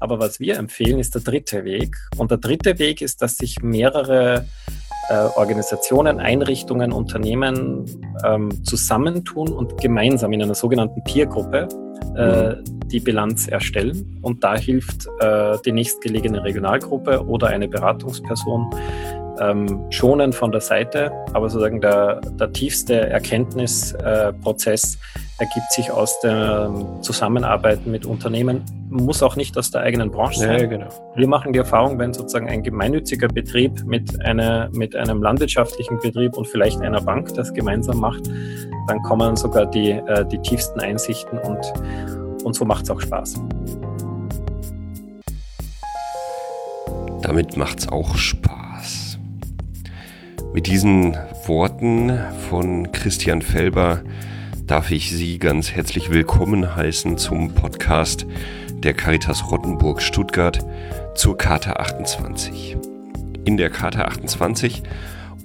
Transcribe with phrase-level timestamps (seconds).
[0.00, 1.96] Aber was wir empfehlen, ist der dritte Weg.
[2.16, 4.46] Und der dritte Weg ist, dass sich mehrere
[5.08, 7.84] äh, Organisationen, Einrichtungen, Unternehmen
[8.24, 11.68] ähm, zusammentun und gemeinsam in einer sogenannten Peer-Gruppe
[12.16, 12.88] äh, mhm.
[12.88, 14.18] die Bilanz erstellen.
[14.22, 18.70] Und da hilft äh, die nächstgelegene Regionalgruppe oder eine Beratungsperson
[19.40, 26.18] ähm, schonen von der Seite, aber sozusagen der, der tiefste Erkenntnisprozess äh, ergibt sich aus
[26.20, 30.58] der Zusammenarbeit mit Unternehmen, muss auch nicht aus der eigenen Branche sein.
[30.58, 30.88] Ja, genau.
[31.14, 36.36] Wir machen die Erfahrung, wenn sozusagen ein gemeinnütziger Betrieb mit, einer, mit einem landwirtschaftlichen Betrieb
[36.36, 38.28] und vielleicht einer Bank das gemeinsam macht,
[38.88, 41.72] dann kommen sogar die, äh, die tiefsten Einsichten und,
[42.44, 43.40] und so macht es auch Spaß.
[47.22, 48.67] Damit macht es auch Spaß.
[50.58, 52.18] Mit diesen Worten
[52.50, 54.02] von Christian Felber
[54.66, 58.26] darf ich Sie ganz herzlich willkommen heißen zum Podcast
[58.72, 60.58] der Caritas Rottenburg Stuttgart
[61.14, 62.76] zur Charta 28.
[63.44, 64.82] In der Charta 28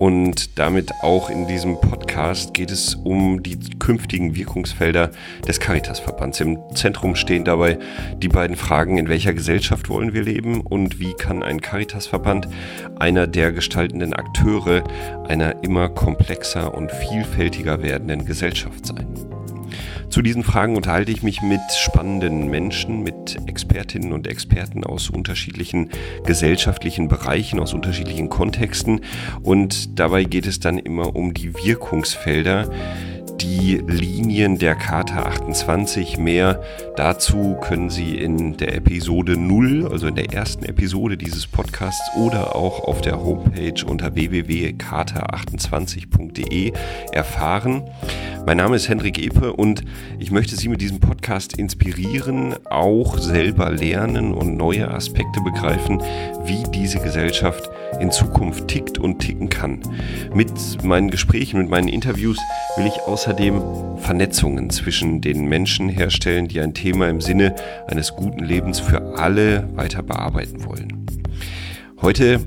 [0.03, 5.11] und damit auch in diesem Podcast geht es um die künftigen Wirkungsfelder
[5.47, 6.41] des Caritasverbands.
[6.41, 7.79] Im Zentrum stehen dabei
[8.17, 12.49] die beiden Fragen, in welcher Gesellschaft wollen wir leben und wie kann ein Caritasverband
[12.99, 14.83] einer der gestaltenden Akteure
[15.29, 19.07] einer immer komplexer und vielfältiger werdenden Gesellschaft sein.
[20.14, 25.89] Zu diesen Fragen unterhalte ich mich mit spannenden Menschen, mit Expertinnen und Experten aus unterschiedlichen
[26.23, 29.02] gesellschaftlichen Bereichen, aus unterschiedlichen Kontexten.
[29.41, 32.69] Und dabei geht es dann immer um die Wirkungsfelder,
[33.44, 36.17] die Linien der Charta 28.
[36.17, 36.61] Mehr
[36.95, 42.55] dazu können Sie in der Episode 0, also in der ersten Episode dieses Podcasts oder
[42.55, 46.72] auch auf der Homepage unter www.charta28.de
[47.11, 47.83] erfahren.
[48.45, 49.83] Mein Name ist Hendrik Epe und
[50.19, 56.02] ich möchte Sie mit diesem Podcast inspirieren, auch selber lernen und neue Aspekte begreifen,
[56.45, 57.69] wie diese Gesellschaft
[58.00, 59.79] in Zukunft tickt und ticken kann.
[60.34, 62.38] Mit meinen Gesprächen, mit meinen Interviews
[62.75, 63.32] will ich außerdem
[63.97, 67.55] Vernetzungen zwischen den Menschen herstellen, die ein Thema im Sinne
[67.88, 71.05] eines guten Lebens für alle weiter bearbeiten wollen.
[72.01, 72.41] Heute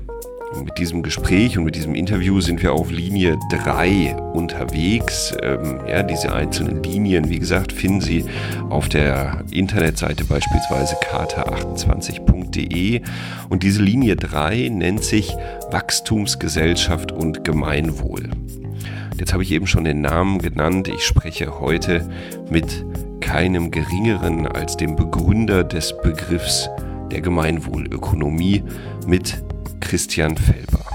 [0.63, 5.35] mit diesem Gespräch und mit diesem Interview sind wir auf Linie 3 unterwegs.
[5.41, 8.25] Ähm, ja, diese einzelnen Linien, wie gesagt, finden Sie
[8.69, 13.01] auf der Internetseite beispielsweise kata28.de.
[13.49, 15.35] Und diese Linie 3 nennt sich
[15.69, 18.29] Wachstumsgesellschaft und Gemeinwohl.
[19.19, 20.87] Jetzt habe ich eben schon den Namen genannt.
[20.87, 22.07] Ich spreche heute
[22.49, 22.85] mit
[23.19, 26.69] keinem geringeren als dem Begründer des Begriffs
[27.11, 28.63] der Gemeinwohlökonomie,
[29.07, 29.43] mit
[29.79, 30.85] Christian Felber.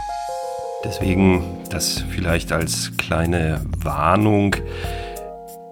[0.84, 4.54] Deswegen das vielleicht als kleine Warnung.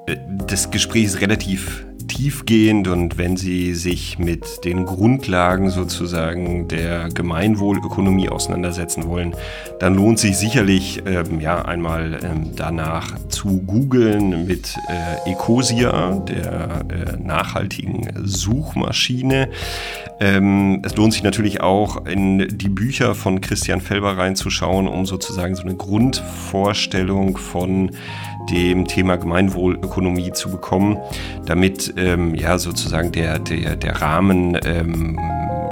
[0.06, 0.16] Äh,
[0.46, 8.28] das Gespräch ist relativ tiefgehend und wenn Sie sich mit den Grundlagen sozusagen der Gemeinwohlökonomie
[8.28, 9.36] auseinandersetzen wollen,
[9.78, 16.84] dann lohnt sich sicherlich ähm, ja einmal ähm, danach zu googeln mit äh, Ecosia, der
[16.88, 19.48] äh, nachhaltigen Suchmaschine.
[20.18, 25.54] Ähm, es lohnt sich natürlich auch in die Bücher von Christian Felber reinzuschauen, um sozusagen
[25.54, 27.92] so eine Grundvorstellung von
[28.50, 30.98] dem Thema Gemeinwohlökonomie zu bekommen,
[31.46, 35.18] damit ähm, ja sozusagen der, der, der Rahmen ähm,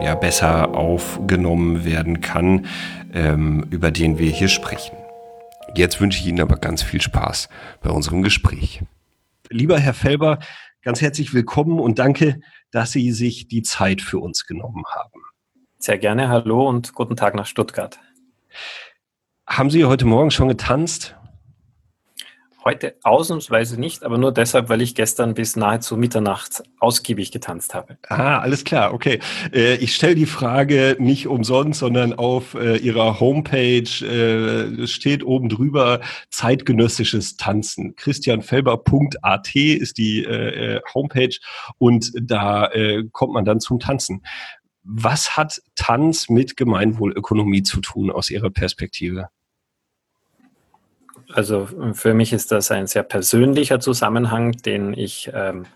[0.02, 2.66] ja besser aufgenommen werden kann,
[3.12, 4.96] ähm, über den wir hier sprechen.
[5.74, 7.48] Jetzt wünsche ich Ihnen aber ganz viel Spaß
[7.82, 8.82] bei unserem Gespräch.
[9.50, 10.38] Lieber Herr Felber,
[10.82, 12.40] ganz herzlich willkommen und danke,
[12.70, 15.20] dass Sie sich die Zeit für uns genommen haben.
[15.78, 17.98] Sehr gerne, hallo und guten Tag nach Stuttgart.
[19.46, 21.17] Haben Sie heute Morgen schon getanzt?
[22.64, 27.98] Heute ausnahmsweise nicht, aber nur deshalb, weil ich gestern bis nahezu Mitternacht ausgiebig getanzt habe.
[28.08, 29.20] Ah, alles klar, okay.
[29.52, 35.48] Äh, ich stelle die Frage nicht umsonst, sondern auf äh, Ihrer Homepage äh, steht oben
[35.48, 37.94] drüber zeitgenössisches Tanzen.
[37.94, 41.36] Christianfelber.at ist die äh, Homepage
[41.78, 42.70] und da
[43.12, 44.22] kommt man dann zum Tanzen.
[44.82, 49.28] Was hat Tanz mit Gemeinwohlökonomie zu tun aus Ihrer Perspektive?
[51.38, 55.66] Also für mich ist das ein sehr persönlicher Zusammenhang, den ich ähm,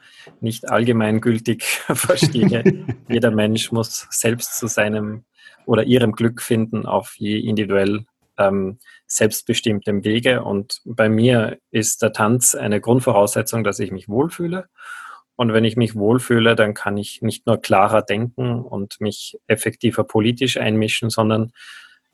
[0.40, 2.64] nicht allgemeingültig verstehe.
[3.08, 5.22] Jeder Mensch muss selbst zu seinem
[5.64, 8.06] oder ihrem Glück finden auf je individuell
[8.38, 10.42] ähm, selbstbestimmtem Wege.
[10.42, 14.66] Und bei mir ist der Tanz eine Grundvoraussetzung, dass ich mich wohlfühle.
[15.36, 20.02] Und wenn ich mich wohlfühle, dann kann ich nicht nur klarer denken und mich effektiver
[20.02, 21.52] politisch einmischen, sondern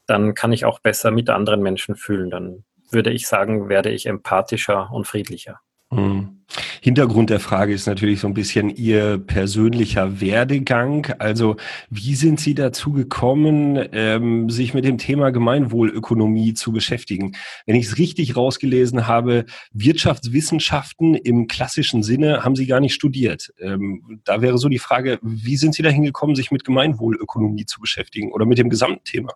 [0.04, 2.28] dann kann ich auch besser mit anderen Menschen fühlen.
[2.28, 5.60] Dann würde ich sagen, werde ich empathischer und friedlicher.
[5.90, 6.38] Hm.
[6.80, 11.06] Hintergrund der Frage ist natürlich so ein bisschen Ihr persönlicher Werdegang.
[11.18, 11.56] Also
[11.90, 17.32] wie sind Sie dazu gekommen, ähm, sich mit dem Thema Gemeinwohlökonomie zu beschäftigen?
[17.66, 23.52] Wenn ich es richtig rausgelesen habe, Wirtschaftswissenschaften im klassischen Sinne haben Sie gar nicht studiert.
[23.58, 27.80] Ähm, da wäre so die Frage, wie sind Sie dahin gekommen, sich mit Gemeinwohlökonomie zu
[27.80, 29.32] beschäftigen oder mit dem gesamten Thema?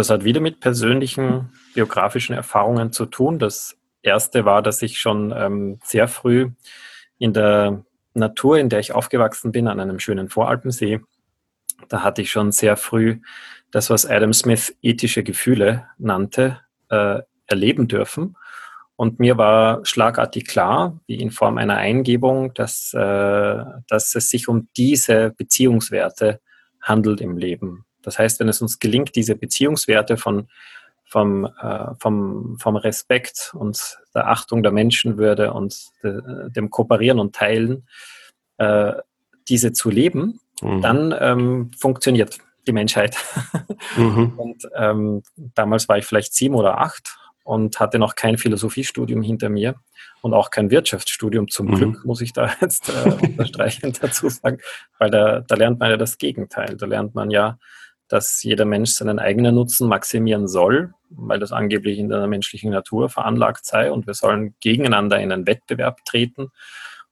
[0.00, 3.38] Das hat wieder mit persönlichen biografischen Erfahrungen zu tun.
[3.38, 6.52] Das erste war, dass ich schon ähm, sehr früh
[7.18, 11.00] in der Natur, in der ich aufgewachsen bin, an einem schönen Voralpensee,
[11.90, 13.20] da hatte ich schon sehr früh
[13.72, 18.38] das, was Adam Smith ethische Gefühle nannte, äh, erleben dürfen.
[18.96, 24.48] Und mir war schlagartig klar, wie in Form einer Eingebung, dass, äh, dass es sich
[24.48, 26.40] um diese Beziehungswerte
[26.80, 27.84] handelt im Leben.
[28.02, 30.48] Das heißt, wenn es uns gelingt, diese Beziehungswerte von
[31.10, 36.20] vom, äh, vom, vom Respekt und der Achtung der Menschenwürde und de,
[36.50, 37.88] dem Kooperieren und Teilen,
[38.58, 38.92] äh,
[39.48, 40.80] diese zu leben, mhm.
[40.82, 43.16] dann ähm, funktioniert die Menschheit.
[43.96, 44.34] Mhm.
[44.38, 49.48] Und ähm, damals war ich vielleicht sieben oder acht und hatte noch kein Philosophiestudium hinter
[49.48, 49.76] mir
[50.20, 51.74] und auch kein Wirtschaftsstudium zum mhm.
[51.74, 54.58] Glück, muss ich da jetzt äh, unterstreichend dazu sagen,
[54.98, 56.76] weil da, da lernt man ja das Gegenteil.
[56.76, 57.58] Da lernt man ja,
[58.10, 63.08] dass jeder Mensch seinen eigenen Nutzen maximieren soll weil das angeblich in der menschlichen Natur
[63.08, 66.50] veranlagt sei und wir sollen gegeneinander in einen Wettbewerb treten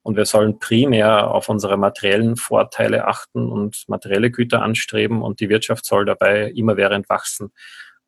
[0.02, 5.48] und wir sollen primär auf unsere materiellen Vorteile achten und materielle Güter anstreben und die
[5.48, 7.50] Wirtschaft soll dabei immerwährend wachsen,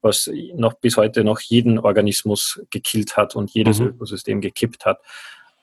[0.01, 3.89] was noch bis heute noch jeden Organismus gekillt hat und jedes mhm.
[3.89, 5.01] Ökosystem gekippt hat.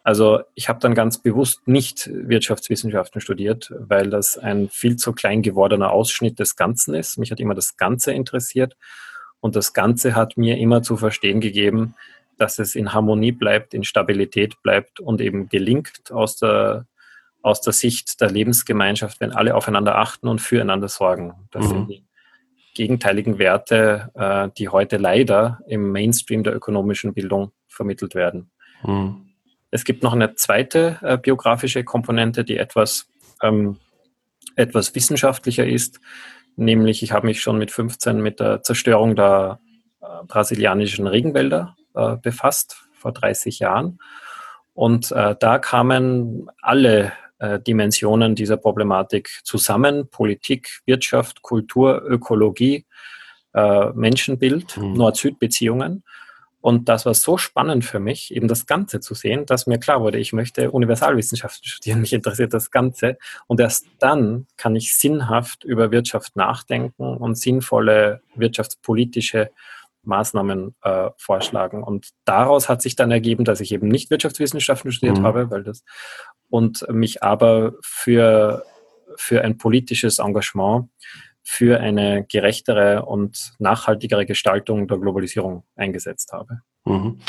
[0.08, 5.42] Also ich habe dann ganz bewusst nicht Wirtschaftswissenschaften studiert, weil das ein viel zu klein
[5.42, 7.18] gewordener Ausschnitt des Ganzen ist.
[7.18, 8.78] Mich hat immer das Ganze interessiert.
[9.42, 11.94] Und das Ganze hat mir immer zu verstehen gegeben,
[12.38, 16.86] dass es in Harmonie bleibt, in Stabilität bleibt und eben gelingt aus der,
[17.42, 21.34] aus der Sicht der Lebensgemeinschaft, wenn alle aufeinander achten und füreinander sorgen.
[21.52, 21.70] Das mhm.
[21.70, 22.04] sind die
[22.76, 28.52] gegenteiligen Werte, äh, die heute leider im Mainstream der ökonomischen Bildung vermittelt werden.
[28.84, 29.27] Mhm.
[29.72, 33.08] Es gibt noch eine zweite äh, biografische Komponente, die etwas,
[33.42, 33.78] ähm,
[34.56, 36.00] etwas wissenschaftlicher ist.
[36.56, 39.60] Nämlich, ich habe mich schon mit 15 mit der Zerstörung der
[40.02, 44.00] äh, brasilianischen Regenwälder äh, befasst, vor 30 Jahren.
[44.74, 50.10] Und äh, da kamen alle äh, Dimensionen dieser Problematik zusammen.
[50.10, 52.86] Politik, Wirtschaft, Kultur, Ökologie,
[53.54, 54.94] äh, Menschenbild, mhm.
[54.94, 56.04] Nord-Süd-Beziehungen.
[56.68, 60.02] Und das war so spannend für mich, eben das Ganze zu sehen, dass mir klar
[60.02, 63.18] wurde, ich möchte Universalwissenschaften studieren, mich interessiert das Ganze.
[63.48, 69.50] Und erst dann kann ich sinnhaft über Wirtschaft nachdenken und sinnvolle wirtschaftspolitische
[70.04, 71.84] Maßnahmen äh, vorschlagen.
[71.84, 75.24] Und daraus hat sich dann ergeben, dass ich eben nicht Wirtschaftswissenschaften studiert mhm.
[75.24, 75.86] habe, weil das
[76.50, 78.66] und mich aber für,
[79.16, 80.90] für ein politisches Engagement
[81.50, 86.60] für eine gerechtere und nachhaltigere Gestaltung der Globalisierung eingesetzt habe.
[86.84, 87.20] Mhm.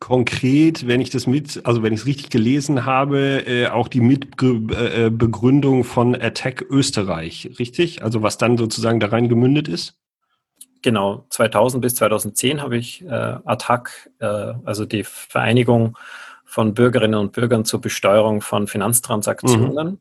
[0.00, 4.02] Konkret, wenn ich das mit, also wenn ich es richtig gelesen habe, äh, auch die
[4.02, 8.02] Mitbegründung äh, von Attack Österreich, richtig?
[8.02, 9.96] Also was dann sozusagen da rein gemündet ist?
[10.82, 14.26] Genau, 2000 bis 2010 habe ich äh, Attac, äh,
[14.66, 15.96] also die Vereinigung
[16.44, 19.98] von Bürgerinnen und Bürgern zur Besteuerung von Finanztransaktionen, mhm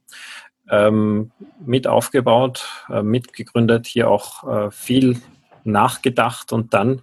[0.70, 1.32] ähm,
[1.66, 5.22] mit aufgebaut, äh, mitgegründet, hier auch äh, viel
[5.64, 7.02] nachgedacht und dann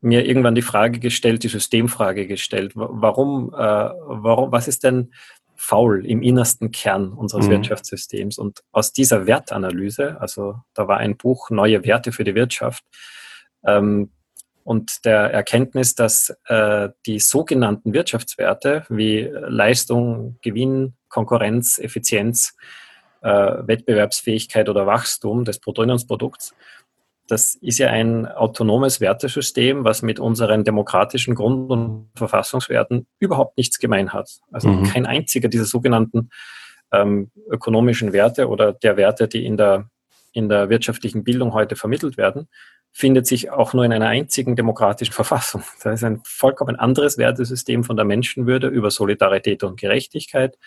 [0.00, 5.12] mir irgendwann die Frage gestellt, die Systemfrage gestellt, warum, äh, warum was ist denn
[5.54, 7.52] faul im innersten Kern unseres mhm.
[7.52, 8.36] Wirtschaftssystems?
[8.36, 12.84] Und aus dieser Wertanalyse, also da war ein Buch Neue Werte für die Wirtschaft,
[13.64, 14.10] ähm,
[14.64, 22.54] und der Erkenntnis, dass äh, die sogenannten Wirtschaftswerte wie Leistung, Gewinn, Konkurrenz, Effizienz,
[23.22, 26.54] äh, Wettbewerbsfähigkeit oder Wachstum des Bruttoinlandsprodukts,
[27.28, 33.78] das ist ja ein autonomes Wertesystem, was mit unseren demokratischen Grund- und Verfassungswerten überhaupt nichts
[33.78, 34.28] gemein hat.
[34.50, 34.84] Also mhm.
[34.84, 36.30] kein einziger dieser sogenannten
[36.92, 39.88] ähm, ökonomischen Werte oder der Werte, die in der,
[40.32, 42.48] in der wirtschaftlichen Bildung heute vermittelt werden,
[42.92, 45.64] findet sich auch nur in einer einzigen demokratischen Verfassung.
[45.82, 50.58] Das ist ein vollkommen anderes Wertesystem von der Menschenwürde über Solidarität und Gerechtigkeit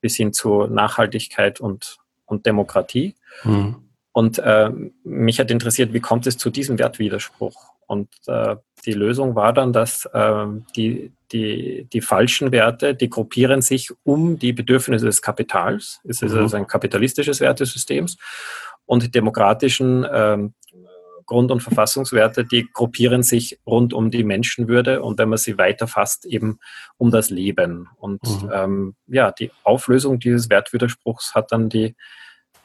[0.00, 3.14] bis hin zu Nachhaltigkeit und, und Demokratie.
[3.44, 3.76] Mhm.
[4.12, 4.70] Und äh,
[5.04, 7.72] mich hat interessiert, wie kommt es zu diesem Wertwiderspruch?
[7.86, 10.46] Und äh, die Lösung war dann, dass äh,
[10.76, 16.00] die, die, die falschen Werte, die gruppieren sich um die Bedürfnisse des Kapitals.
[16.04, 16.40] Es ist mhm.
[16.40, 18.06] also ein kapitalistisches Wertesystem.
[18.86, 20.54] Und die demokratischen ähm,
[21.28, 26.24] Grund- und Verfassungswerte, die gruppieren sich rund um die Menschenwürde und wenn man sie weiterfasst,
[26.24, 26.58] eben
[26.96, 27.88] um das Leben.
[27.98, 28.50] Und mhm.
[28.52, 31.94] ähm, ja, die Auflösung dieses Wertwiderspruchs hat dann die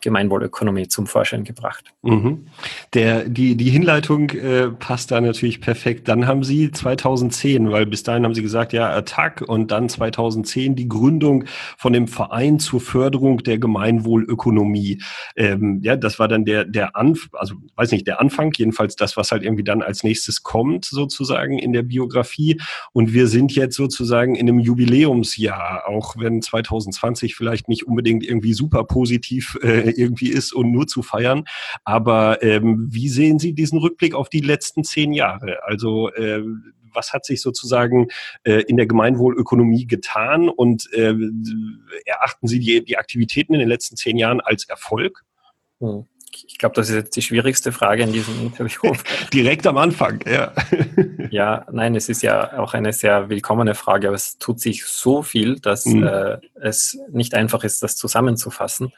[0.04, 1.94] Gemeinwohlökonomie zum Vorschein gebracht.
[2.04, 2.46] Mhm.
[2.94, 6.08] Der, die, die Hinleitung äh, passt da natürlich perfekt.
[6.08, 10.76] Dann haben Sie 2010, weil bis dahin haben Sie gesagt, ja, Attack und dann 2010
[10.76, 11.46] die Gründung
[11.78, 15.02] von dem Verein zur Förderung der Gemeinwohlökonomie.
[15.36, 19.16] Ähm, ja, das war dann der, der Anfang, also weiß nicht, der Anfang, jedenfalls das,
[19.16, 22.60] was halt irgendwie dann als nächstes kommt, sozusagen in der Biografie.
[22.92, 28.54] Und wir sind jetzt sozusagen in einem Jubiläumsjahr, auch wenn 2020 vielleicht nicht unbedingt irgendwie
[28.54, 31.46] super positiv äh, irgendwie ist und nur zu feiern.
[31.84, 35.64] Aber ähm, wie sehen Sie diesen Rückblick auf die letzten zehn Jahre?
[35.64, 36.44] Also äh,
[36.94, 38.08] was hat sich sozusagen
[38.44, 41.16] äh, in der Gemeinwohlökonomie getan und äh,
[42.06, 45.24] erachten Sie die, die Aktivitäten in den letzten zehn Jahren als Erfolg?
[45.80, 46.06] Hm.
[46.48, 48.94] Ich glaube, das ist jetzt die schwierigste Frage in diesem Interview.
[49.34, 50.52] Direkt am Anfang, ja.
[51.30, 55.22] ja, nein, es ist ja auch eine sehr willkommene Frage, aber es tut sich so
[55.22, 56.04] viel, dass mhm.
[56.04, 58.92] äh, es nicht einfach ist, das zusammenzufassen.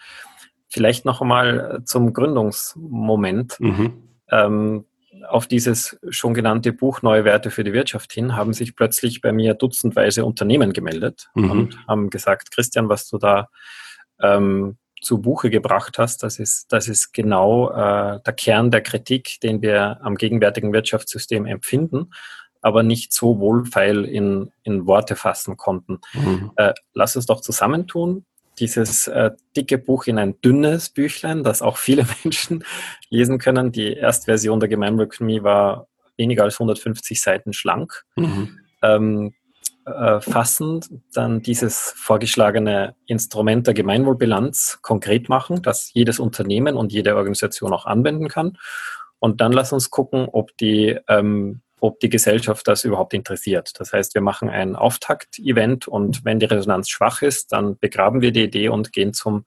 [0.69, 3.59] Vielleicht noch einmal äh, zum Gründungsmoment.
[3.59, 3.93] Mhm.
[4.29, 4.85] Ähm,
[5.29, 9.31] auf dieses schon genannte Buch Neue Werte für die Wirtschaft hin haben sich plötzlich bei
[9.31, 11.51] mir dutzendweise Unternehmen gemeldet mhm.
[11.51, 13.49] und haben gesagt, Christian, was du da
[14.21, 19.39] ähm, zu Buche gebracht hast, das ist, das ist genau äh, der Kern der Kritik,
[19.41, 22.11] den wir am gegenwärtigen Wirtschaftssystem empfinden,
[22.61, 25.99] aber nicht so wohlfeil in, in Worte fassen konnten.
[26.13, 26.51] Mhm.
[26.55, 28.25] Äh, lass uns doch zusammentun,
[28.59, 32.63] dieses äh, dicke Buch in ein dünnes Büchlein, das auch viele Menschen
[33.09, 33.71] lesen können.
[33.71, 38.05] Die Erstversion der Gemeinwohlökonomie war weniger als 150 Seiten schlank.
[38.15, 38.59] Mhm.
[38.81, 39.33] Ähm,
[39.85, 40.81] äh, fassen,
[41.13, 47.85] dann dieses vorgeschlagene Instrument der Gemeinwohlbilanz konkret machen, das jedes Unternehmen und jede Organisation auch
[47.85, 48.57] anwenden kann.
[49.19, 53.71] Und dann lass uns gucken, ob die ähm, ob die Gesellschaft das überhaupt interessiert.
[53.79, 58.31] Das heißt, wir machen ein Auftakt-Event und wenn die Resonanz schwach ist, dann begraben wir
[58.31, 59.45] die Idee und gehen zum,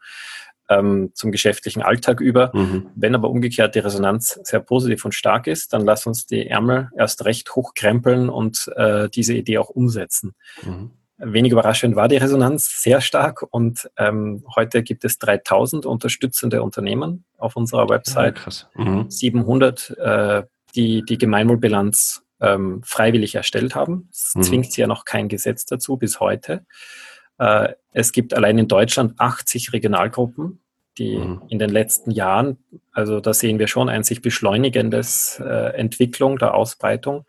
[0.68, 2.50] ähm, zum geschäftlichen Alltag über.
[2.54, 2.90] Mhm.
[2.95, 6.90] Wenn aber umgekehrt die Resonanz sehr positiv und stark ist, dann lass uns die Ärmel
[6.97, 10.35] erst recht hochkrempeln und äh, diese Idee auch umsetzen.
[10.62, 10.92] Mhm.
[11.21, 17.25] Wenig überraschend war die Resonanz sehr stark und ähm, heute gibt es 3000 unterstützende Unternehmen
[17.37, 18.68] auf unserer Website.
[18.76, 19.11] Ja, mhm.
[19.11, 20.42] 700, äh,
[20.76, 24.09] die die Gemeinwohlbilanz ähm, freiwillig erstellt haben.
[24.12, 24.42] Es mhm.
[24.42, 26.64] zwingt sie ja noch kein Gesetz dazu bis heute.
[27.38, 30.61] Äh, es gibt allein in Deutschland 80 Regionalgruppen,
[30.99, 31.42] die mhm.
[31.49, 32.59] in den letzten Jahren,
[32.92, 37.25] also da sehen wir schon ein sich beschleunigendes äh, Entwicklung der Ausbreitung.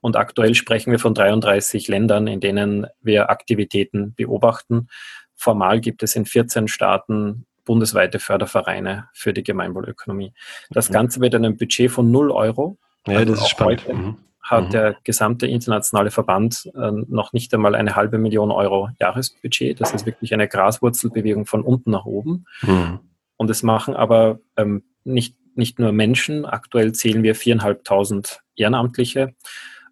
[0.00, 4.88] Und aktuell sprechen wir von 33 Ländern, in denen wir Aktivitäten beobachten.
[5.36, 10.34] Formal gibt es in 14 Staaten bundesweite Fördervereine für die Gemeinwohlökonomie.
[10.70, 10.94] Das mhm.
[10.94, 12.78] Ganze mit einem Budget von 0 Euro.
[13.06, 13.86] Ja, also das ist spannend.
[13.86, 14.70] Heute, mhm hat mhm.
[14.70, 19.80] der gesamte internationale Verband äh, noch nicht einmal eine halbe Million Euro Jahresbudget.
[19.80, 22.46] Das ist wirklich eine Graswurzelbewegung von unten nach oben.
[22.62, 23.00] Mhm.
[23.36, 29.34] Und es machen aber ähm, nicht, nicht nur Menschen, aktuell zählen wir viereinhalbtausend Ehrenamtliche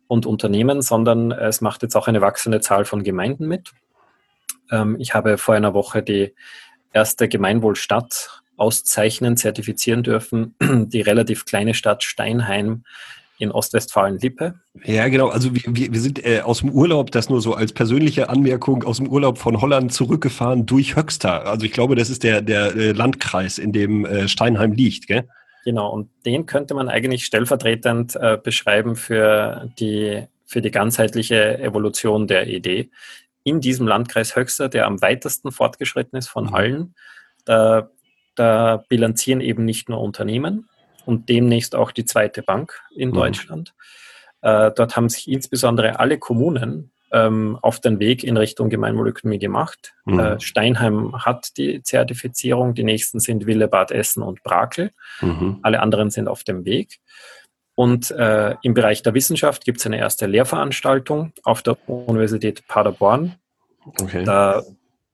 [0.08, 3.70] und Unternehmen, sondern es macht jetzt auch eine wachsende Zahl von Gemeinden mit.
[4.70, 6.34] Ähm, ich habe vor einer Woche die
[6.92, 10.54] erste Gemeinwohlstadt auszeichnen, zertifizieren dürfen.
[10.60, 12.84] Die relativ kleine Stadt Steinheim
[13.40, 14.54] in Ostwestfalen-Lippe.
[14.84, 15.28] Ja, genau.
[15.28, 18.84] Also wir, wir, wir sind äh, aus dem Urlaub, das nur so als persönliche Anmerkung,
[18.84, 21.46] aus dem Urlaub von Holland zurückgefahren durch Höxter.
[21.46, 25.26] Also ich glaube, das ist der, der äh, Landkreis, in dem äh, Steinheim liegt, gell?
[25.64, 32.26] Genau, und den könnte man eigentlich stellvertretend äh, beschreiben für die, für die ganzheitliche Evolution
[32.26, 32.90] der Idee.
[33.42, 36.54] In diesem Landkreis Höxter, der am weitesten fortgeschritten ist von mhm.
[36.54, 36.94] allen,
[37.46, 37.90] da,
[38.36, 40.68] da bilanzieren eben nicht nur Unternehmen,
[41.06, 43.14] und demnächst auch die zweite Bank in mhm.
[43.14, 43.74] Deutschland.
[44.42, 49.94] Äh, dort haben sich insbesondere alle Kommunen ähm, auf den Weg in Richtung Gemeinwohlökonomie gemacht.
[50.04, 50.20] Mhm.
[50.20, 54.92] Äh, Steinheim hat die Zertifizierung, die nächsten sind Wille, Bad Essen und Brakel.
[55.20, 55.58] Mhm.
[55.62, 57.00] Alle anderen sind auf dem Weg.
[57.74, 63.36] Und äh, im Bereich der Wissenschaft gibt es eine erste Lehrveranstaltung auf der Universität Paderborn.
[63.98, 64.24] Okay.
[64.24, 64.62] Da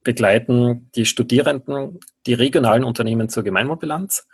[0.02, 4.26] begleiten die Studierenden die regionalen Unternehmen zur Gemeinwohlbilanz.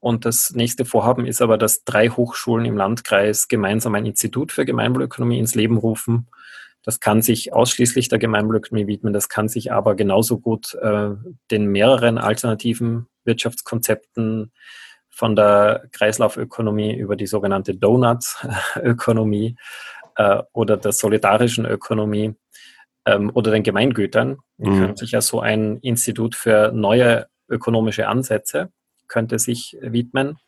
[0.00, 4.64] Und das nächste Vorhaben ist aber, dass drei Hochschulen im Landkreis gemeinsam ein Institut für
[4.64, 6.28] Gemeinwohlökonomie ins Leben rufen.
[6.82, 11.10] Das kann sich ausschließlich der Gemeinwohlökonomie widmen, das kann sich aber genauso gut äh,
[11.50, 14.52] den mehreren alternativen Wirtschaftskonzepten
[15.08, 19.56] von der Kreislaufökonomie über die sogenannte Donut-Ökonomie
[20.16, 22.34] äh, oder der solidarischen Ökonomie
[23.06, 24.36] ähm, oder den Gemeingütern.
[24.58, 24.78] Mhm.
[24.78, 28.70] Kann sich ja so ein Institut für neue ökonomische Ansätze
[29.08, 30.38] könnte sich widmen.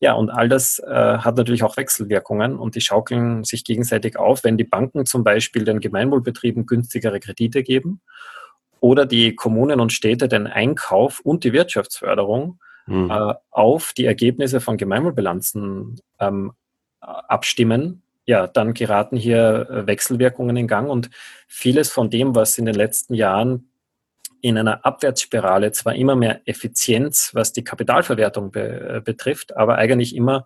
[0.00, 4.42] Ja, und all das äh, hat natürlich auch Wechselwirkungen und die schaukeln sich gegenseitig auf,
[4.42, 8.00] wenn die Banken zum Beispiel den Gemeinwohlbetrieben günstigere Kredite geben
[8.80, 13.10] oder die Kommunen und Städte den Einkauf und die Wirtschaftsförderung mhm.
[13.12, 16.52] äh, auf die Ergebnisse von Gemeinwohlbilanzen ähm,
[17.00, 21.10] abstimmen, ja, dann geraten hier äh, Wechselwirkungen in Gang und
[21.48, 23.68] vieles von dem, was in den letzten Jahren
[24.42, 30.14] in einer Abwärtsspirale zwar immer mehr Effizienz, was die Kapitalverwertung be äh, betrifft, aber eigentlich
[30.14, 30.44] immer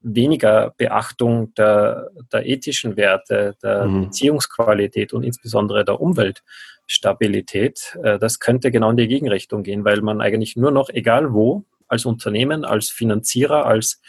[0.00, 4.06] weniger Beachtung der, der ethischen Werte, der mhm.
[4.06, 10.22] Beziehungsqualität und insbesondere der Umweltstabilität, äh, das könnte genau in die Gegenrichtung gehen, weil man
[10.22, 14.00] eigentlich nur noch, egal wo, als Unternehmen, als Finanzierer, als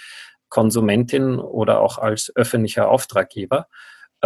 [0.48, 3.68] Konsumentin oder auch als öffentlicher Auftraggeber,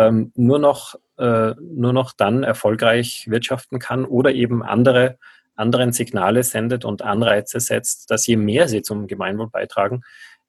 [0.07, 5.17] ähm, nur, noch, äh, nur noch dann erfolgreich wirtschaften kann oder eben andere,
[5.55, 10.01] anderen Signale sendet und Anreize setzt, dass je mehr sie zum Gemeinwohl beitragen,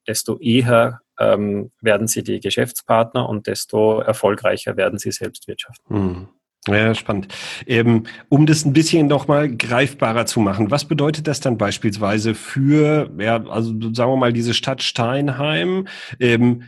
[0.07, 5.95] desto eher ähm, werden sie die Geschäftspartner und desto erfolgreicher werden sie selbst wirtschaften.
[5.95, 6.28] Mhm.
[6.69, 7.28] Ja, spannend.
[7.66, 13.11] Ähm, um das ein bisschen nochmal greifbarer zu machen, was bedeutet das dann beispielsweise für,
[13.19, 15.88] ja, also sagen wir mal, diese Stadt Steinheim?
[16.19, 16.64] Ähm,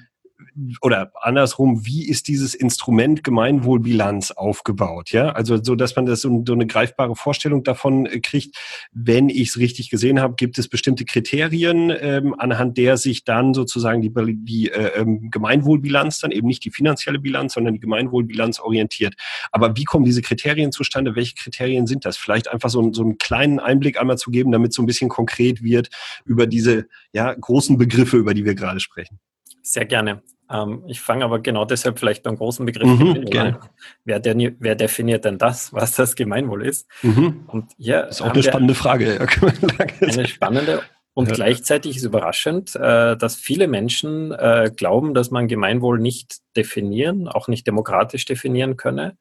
[0.80, 5.10] oder andersrum, wie ist dieses Instrument Gemeinwohlbilanz aufgebaut?
[5.10, 8.56] Ja, also so, dass man das so, so eine greifbare Vorstellung davon äh, kriegt.
[8.92, 13.54] Wenn ich es richtig gesehen habe, gibt es bestimmte Kriterien, ähm, anhand der sich dann
[13.54, 14.12] sozusagen die,
[14.44, 19.14] die äh, ähm, Gemeinwohlbilanz, dann eben nicht die finanzielle Bilanz, sondern die Gemeinwohlbilanz orientiert.
[19.50, 21.16] Aber wie kommen diese Kriterien zustande?
[21.16, 22.16] Welche Kriterien sind das?
[22.16, 25.62] Vielleicht einfach so, so einen kleinen Einblick einmal zu geben, damit so ein bisschen konkret
[25.62, 25.88] wird
[26.24, 29.18] über diese ja, großen Begriffe, über die wir gerade sprechen.
[29.62, 30.22] Sehr gerne.
[30.52, 33.58] Ähm, ich fange aber genau deshalb vielleicht beim großen Begriff mhm, an.
[34.04, 36.86] Wer, der, wer, definiert denn das, was das Gemeinwohl ist?
[37.02, 37.44] Mhm.
[37.46, 39.26] Und ja, das ist auch eine spannende Frage.
[40.00, 40.82] eine spannende
[41.14, 41.34] und ja.
[41.34, 47.48] gleichzeitig ist überraschend, äh, dass viele Menschen äh, glauben, dass man Gemeinwohl nicht definieren, auch
[47.48, 49.18] nicht demokratisch definieren könne,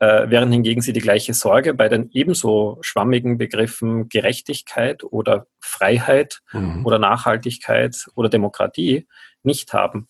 [0.00, 6.40] äh, während hingegen sie die gleiche Sorge bei den ebenso schwammigen Begriffen Gerechtigkeit oder Freiheit
[6.52, 6.84] mhm.
[6.84, 9.06] oder Nachhaltigkeit oder Demokratie
[9.44, 10.08] nicht haben.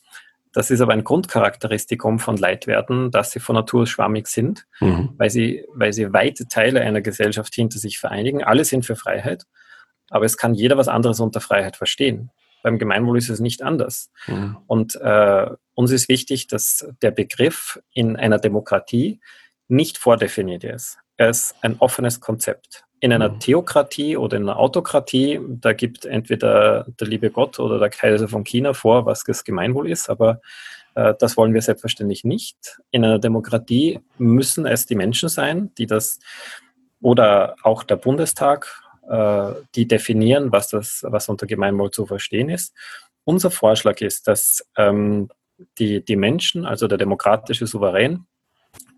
[0.53, 5.11] Das ist aber ein Grundcharakteristikum von Leitwerten, dass sie von Natur schwammig sind, mhm.
[5.17, 8.43] weil, sie, weil sie weite Teile einer Gesellschaft hinter sich vereinigen.
[8.43, 9.45] Alle sind für Freiheit,
[10.09, 12.31] aber es kann jeder was anderes unter Freiheit verstehen.
[12.63, 14.11] Beim Gemeinwohl ist es nicht anders.
[14.27, 14.59] Mhm.
[14.67, 19.21] Und äh, uns ist wichtig, dass der Begriff in einer Demokratie
[19.69, 20.99] nicht vordefiniert ist.
[21.29, 23.41] Ist ein offenes Konzept in einer mhm.
[23.41, 28.45] Theokratie oder in einer Autokratie, da gibt entweder der liebe Gott oder der Kaiser von
[28.45, 30.41] China vor, was das Gemeinwohl ist, aber
[30.95, 32.79] äh, das wollen wir selbstverständlich nicht.
[32.91, 36.19] In einer Demokratie müssen es die Menschen sein, die das
[37.01, 42.75] oder auch der Bundestag, äh, die definieren, was das, was unter Gemeinwohl zu verstehen ist.
[43.25, 45.31] Unser Vorschlag ist, dass ähm,
[45.79, 48.27] die, die Menschen, also der demokratische Souverän,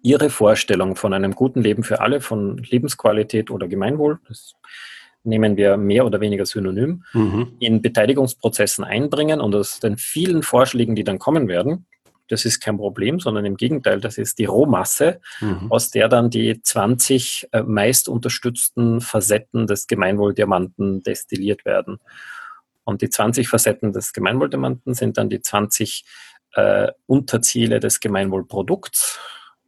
[0.02, 4.54] Ihre Vorstellung von einem guten Leben für alle, von Lebensqualität oder Gemeinwohl, das
[5.24, 7.52] nehmen wir mehr oder weniger synonym, mhm.
[7.60, 11.86] in Beteiligungsprozessen einbringen und aus den vielen Vorschlägen, die dann kommen werden,
[12.32, 15.70] das ist kein Problem, sondern im Gegenteil, das ist die Rohmasse, mhm.
[15.70, 21.98] aus der dann die 20 äh, meist unterstützten Facetten des Gemeinwohldiamanten destilliert werden.
[22.84, 26.04] Und die 20 Facetten des Gemeinwohldiamanten sind dann die 20
[26.54, 29.20] äh, Unterziele des Gemeinwohlprodukts.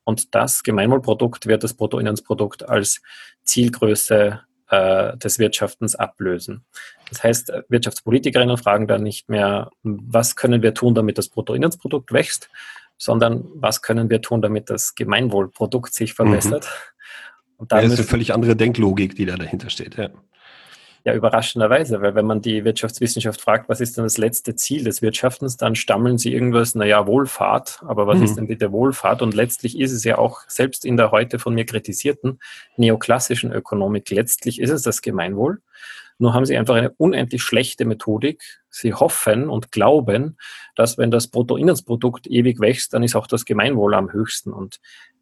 [0.04, 3.00] Und das Gemeinwohlprodukt wird das Bruttoinlandsprodukt als
[3.42, 6.64] Zielgröße äh, des Wirtschaftens ablösen.
[7.08, 12.50] Das heißt, Wirtschaftspolitikerinnen fragen dann nicht mehr, was können wir tun, damit das Bruttoinlandsprodukt wächst,
[12.96, 16.64] sondern was können wir tun, damit das Gemeinwohlprodukt sich verbessert.
[16.64, 17.54] Mhm.
[17.56, 19.96] Und da ja, das ist eine völlig andere Denklogik, die da dahinter steht.
[19.96, 20.10] Ja.
[21.06, 25.02] Ja, überraschenderweise, weil wenn man die Wirtschaftswissenschaft fragt, was ist denn das letzte Ziel des
[25.02, 27.82] Wirtschaftens, dann stammeln sie irgendwas, naja, Wohlfahrt.
[27.86, 28.24] Aber was mhm.
[28.24, 29.20] ist denn bitte Wohlfahrt?
[29.20, 32.40] Und letztlich ist es ja auch, selbst in der heute von mir kritisierten
[32.78, 35.60] neoklassischen Ökonomik, letztlich ist es das Gemeinwohl.
[36.18, 38.62] Nur haben sie einfach eine unendlich schlechte Methodik.
[38.70, 40.38] Sie hoffen und glauben,
[40.74, 44.52] dass wenn das Bruttoinlandsprodukt ewig wächst, dann ist auch das Gemeinwohl am höchsten.
[44.52, 44.80] Und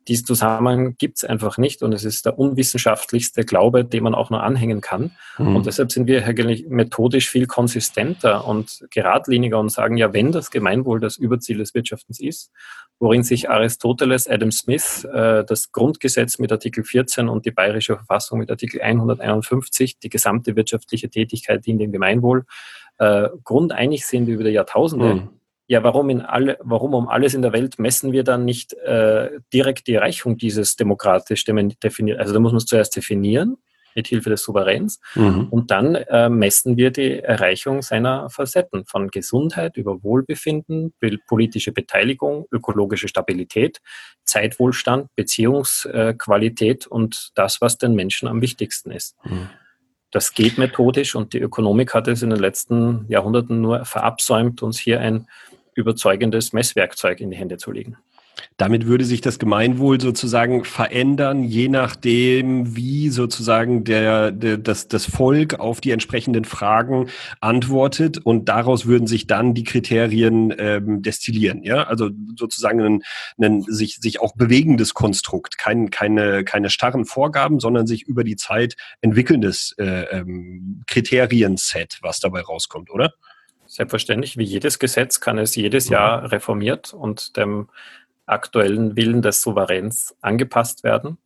[0.09, 4.31] diesen Zusammenhang gibt es einfach nicht und es ist der unwissenschaftlichste Glaube, den man auch
[4.31, 5.13] nur anhängen kann.
[5.39, 5.57] Mhm.
[5.57, 10.51] Und deshalb sind wir eigentlich methodisch viel konsistenter und geradliniger und sagen, ja, wenn das
[10.51, 12.51] Gemeinwohl das Überziel des Wirtschaftens ist,
[12.99, 18.39] worin sich Aristoteles, Adam Smith, äh, das Grundgesetz mit Artikel 14 und die bayerische Verfassung
[18.39, 22.45] mit Artikel 151, die gesamte wirtschaftliche Tätigkeit dient dem Gemeinwohl,
[22.99, 25.15] äh, grundeinig sind über die Jahrtausende.
[25.15, 25.29] Mhm
[25.67, 29.31] ja, warum, in alle, warum um alles in der Welt messen wir dann nicht äh,
[29.53, 32.19] direkt die Erreichung dieses demokratisch definiert?
[32.19, 33.57] Also da muss man es zuerst definieren
[33.95, 35.01] mit Hilfe des Souveräns.
[35.15, 35.49] Mhm.
[35.51, 40.95] Und dann äh, messen wir die Erreichung seiner Facetten von Gesundheit über Wohlbefinden,
[41.27, 43.81] politische Beteiligung, ökologische Stabilität,
[44.25, 49.17] Zeitwohlstand, Beziehungsqualität und das, was den Menschen am wichtigsten ist.
[49.25, 49.49] Mhm.
[50.13, 54.79] Das geht methodisch und die Ökonomik hat es in den letzten Jahrhunderten nur verabsäumt, uns
[54.79, 55.27] hier ein
[55.75, 57.97] überzeugendes Messwerkzeug in die Hände zu legen.
[58.57, 65.07] Damit würde sich das Gemeinwohl sozusagen verändern, je nachdem, wie sozusagen der, der, das, das
[65.07, 67.09] Volk auf die entsprechenden Fragen
[67.41, 71.63] antwortet und daraus würden sich dann die Kriterien ähm, destillieren.
[71.63, 73.03] Ja, also sozusagen ein,
[73.41, 78.37] ein sich, sich auch bewegendes Konstrukt, kein, keine, keine starren Vorgaben, sondern sich über die
[78.37, 83.13] Zeit entwickelndes äh, ähm, Kriterienset, was dabei rauskommt, oder?
[83.67, 87.69] Selbstverständlich, wie jedes Gesetz kann es jedes Jahr reformiert und dem
[88.27, 91.19] aktuellen Willen des Souveräns angepasst werden.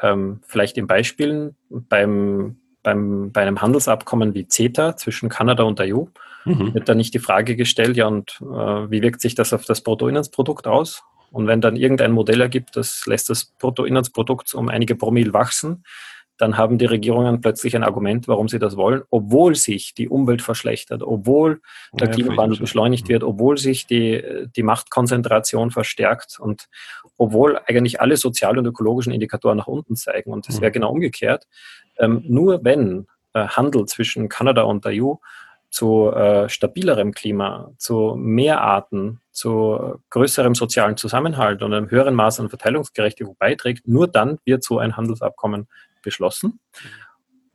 [0.00, 5.94] Ähm, vielleicht in Beispielen beim, beim, bei einem Handelsabkommen wie CETA zwischen Kanada und der
[5.94, 6.04] EU
[6.44, 6.74] mhm.
[6.74, 9.80] wird dann nicht die Frage gestellt, ja, und äh, wie wirkt sich das auf das
[9.82, 11.02] Bruttoinlandsprodukt aus?
[11.30, 15.84] Und wenn dann irgendein Modell ergibt, das lässt das Bruttoinlandsprodukt um einige Promille wachsen,
[16.38, 20.40] dann haben die Regierungen plötzlich ein Argument, warum sie das wollen, obwohl sich die Umwelt
[20.40, 21.60] verschlechtert, obwohl
[21.92, 26.68] der ja, Klimawandel beschleunigt wird, obwohl sich die, die Machtkonzentration verstärkt und
[27.16, 30.32] obwohl eigentlich alle sozialen und ökologischen Indikatoren nach unten zeigen.
[30.32, 30.74] Und es wäre mhm.
[30.74, 31.46] genau umgekehrt.
[31.98, 35.14] Ähm, nur wenn äh, Handel zwischen Kanada und der EU
[35.70, 42.40] zu äh, stabilerem Klima, zu mehr Arten, zu größerem sozialen Zusammenhalt und einem höheren Maß
[42.40, 45.68] an Verteilungsgerechtigung beiträgt, nur dann wird so ein Handelsabkommen
[46.02, 46.60] beschlossen.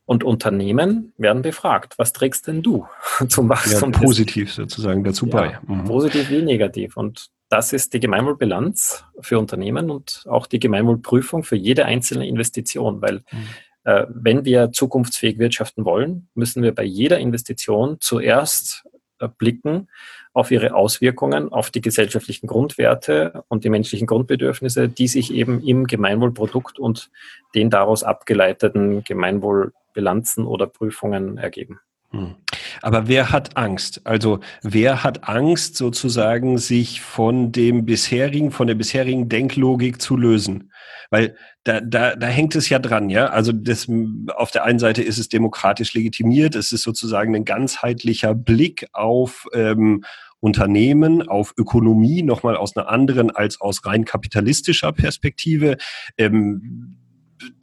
[0.06, 2.86] Und Unternehmen werden befragt, was trägst denn du
[3.30, 3.94] zum Wachstum?
[3.94, 5.60] Ja, positiv sozusagen dazu ja, bei.
[5.66, 5.86] Mhm.
[5.86, 6.98] Positiv wie negativ.
[6.98, 13.02] Und das ist die Gemeinwohlbilanz für Unternehmen und auch die Gemeinwohlprüfung für jede einzelne Investition,
[13.02, 13.48] weil mhm.
[13.84, 18.84] äh, wenn wir zukunftsfähig wirtschaften wollen, müssen wir bei jeder Investition zuerst
[19.20, 19.88] äh, blicken
[20.34, 25.86] auf ihre Auswirkungen auf die gesellschaftlichen Grundwerte und die menschlichen Grundbedürfnisse, die sich eben im
[25.86, 27.12] Gemeinwohlprodukt und
[27.54, 31.80] den daraus abgeleiteten Gemeinwohlbilanzen oder Prüfungen ergeben.
[32.10, 32.36] Hm.
[32.82, 34.02] Aber wer hat Angst?
[34.06, 40.72] Also wer hat Angst sozusagen, sich von dem bisherigen, von der bisherigen Denklogik zu lösen?
[41.10, 43.28] Weil da, da, da hängt es ja dran, ja.
[43.28, 43.88] Also das,
[44.36, 49.46] auf der einen Seite ist es demokratisch legitimiert, es ist sozusagen ein ganzheitlicher Blick auf
[49.54, 50.04] ähm,
[50.40, 55.78] Unternehmen, auf Ökonomie, nochmal aus einer anderen als aus rein kapitalistischer Perspektive.
[56.18, 56.98] Ähm,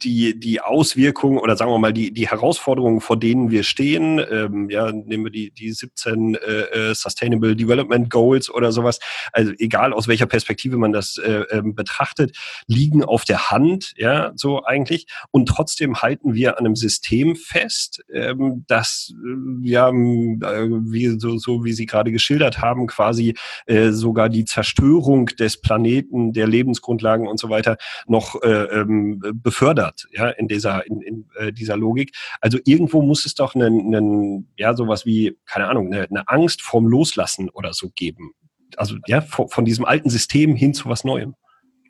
[0.03, 4.69] die, die Auswirkungen oder sagen wir mal die, die Herausforderungen, vor denen wir stehen, ähm,
[4.69, 8.99] ja, nehmen wir die, die 17 äh, äh, Sustainable Development Goals oder sowas,
[9.33, 14.31] also egal aus welcher Perspektive man das äh, äh, betrachtet, liegen auf der Hand, ja,
[14.35, 15.07] so eigentlich.
[15.31, 21.37] Und trotzdem halten wir an einem System fest, ähm, das äh, ja, äh, wie, so,
[21.37, 27.27] so wie Sie gerade geschildert haben, quasi äh, sogar die Zerstörung des Planeten, der Lebensgrundlagen
[27.27, 31.77] und so weiter noch äh, ähm, befördert fördert, ja, in dieser, in, in äh, dieser
[31.77, 32.15] Logik.
[32.41, 36.61] Also irgendwo muss es doch einen, einen ja, sowas wie, keine Ahnung, eine, eine Angst
[36.61, 38.31] vorm Loslassen oder so geben.
[38.75, 41.35] Also ja, von, von diesem alten System hin zu was Neuem.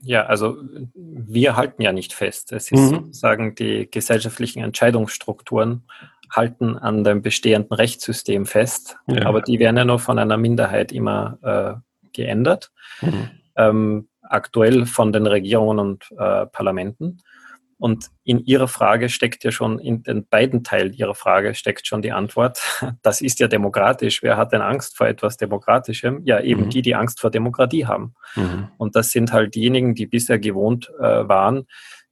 [0.03, 0.57] Ja, also
[0.93, 2.51] wir halten ja nicht fest.
[2.51, 2.89] Es ist mhm.
[2.89, 5.83] sozusagen die gesellschaftlichen Entscheidungsstrukturen
[6.31, 9.25] halten an dem bestehenden Rechtssystem fest, ja.
[9.25, 12.71] aber die werden ja nur von einer Minderheit immer äh, geändert.
[13.01, 13.29] Mhm.
[13.57, 17.21] Ähm, aktuell von den Regierungen und äh, Parlamenten.
[17.81, 22.03] Und in Ihrer Frage steckt ja schon, in den beiden Teilen Ihrer Frage steckt schon
[22.03, 22.61] die Antwort.
[23.01, 24.21] Das ist ja demokratisch.
[24.21, 26.21] Wer hat denn Angst vor etwas Demokratischem?
[26.23, 26.69] Ja, eben mhm.
[26.69, 28.13] die, die Angst vor Demokratie haben.
[28.35, 28.67] Mhm.
[28.77, 31.65] Und das sind halt diejenigen, die bisher gewohnt äh, waren,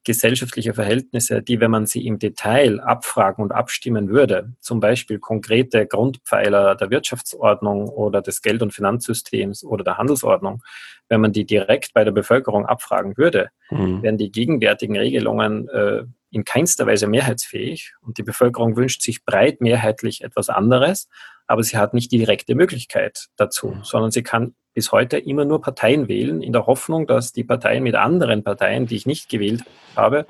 [0.05, 5.85] gesellschaftliche Verhältnisse, die, wenn man sie im Detail abfragen und abstimmen würde, zum Beispiel konkrete
[5.85, 10.63] Grundpfeiler der Wirtschaftsordnung oder des Geld- und Finanzsystems oder der Handelsordnung,
[11.09, 14.01] wenn man die direkt bei der Bevölkerung abfragen würde, mhm.
[14.01, 19.61] wären die gegenwärtigen Regelungen äh, in keinster Weise mehrheitsfähig und die Bevölkerung wünscht sich breit
[19.61, 21.09] mehrheitlich etwas anderes,
[21.47, 23.83] aber sie hat nicht die direkte Möglichkeit dazu, mhm.
[23.83, 27.83] sondern sie kann bis heute immer nur Parteien wählen, in der Hoffnung, dass die Parteien
[27.83, 30.25] mit anderen Parteien, die ich nicht gewählt habe,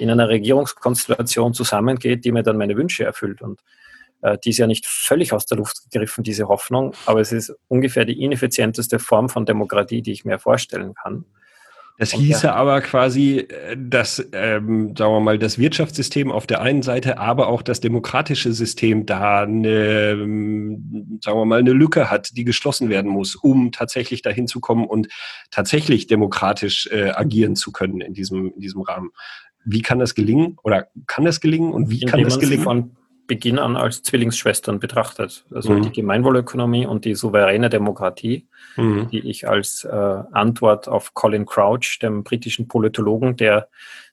[0.00, 3.40] in einer Regierungskonstellation zusammengeht, die mir dann meine Wünsche erfüllt.
[3.40, 3.60] Und
[4.22, 7.54] äh, die ist ja nicht völlig aus der Luft gegriffen, diese Hoffnung, aber es ist
[7.68, 11.24] ungefähr die ineffizienteste Form von Demokratie, die ich mir vorstellen kann.
[11.96, 12.54] Das hieße ja.
[12.54, 17.46] aber quasi, äh, dass, ähm, sagen wir mal, das Wirtschaftssystem auf der einen Seite, aber
[17.46, 22.88] auch das demokratische System da eine, ähm, sagen wir mal, eine Lücke hat, die geschlossen
[22.88, 25.06] werden muss, um tatsächlich dahin zu kommen und
[25.52, 29.10] tatsächlich demokratisch äh, agieren zu können in diesem, in diesem Rahmen.
[29.64, 32.96] wie kann das gelingen oder kann das gelingen und wie Indem kann das gelingen?
[33.26, 35.44] Beginn an als Zwillingsschwestern betrachtet.
[35.52, 35.82] Also mhm.
[35.82, 39.08] die Gemeinwohlökonomie und die souveräne Demokratie, mhm.
[39.10, 43.68] die ich als äh, Antwort auf Colin Crouch, dem britischen Politologen, der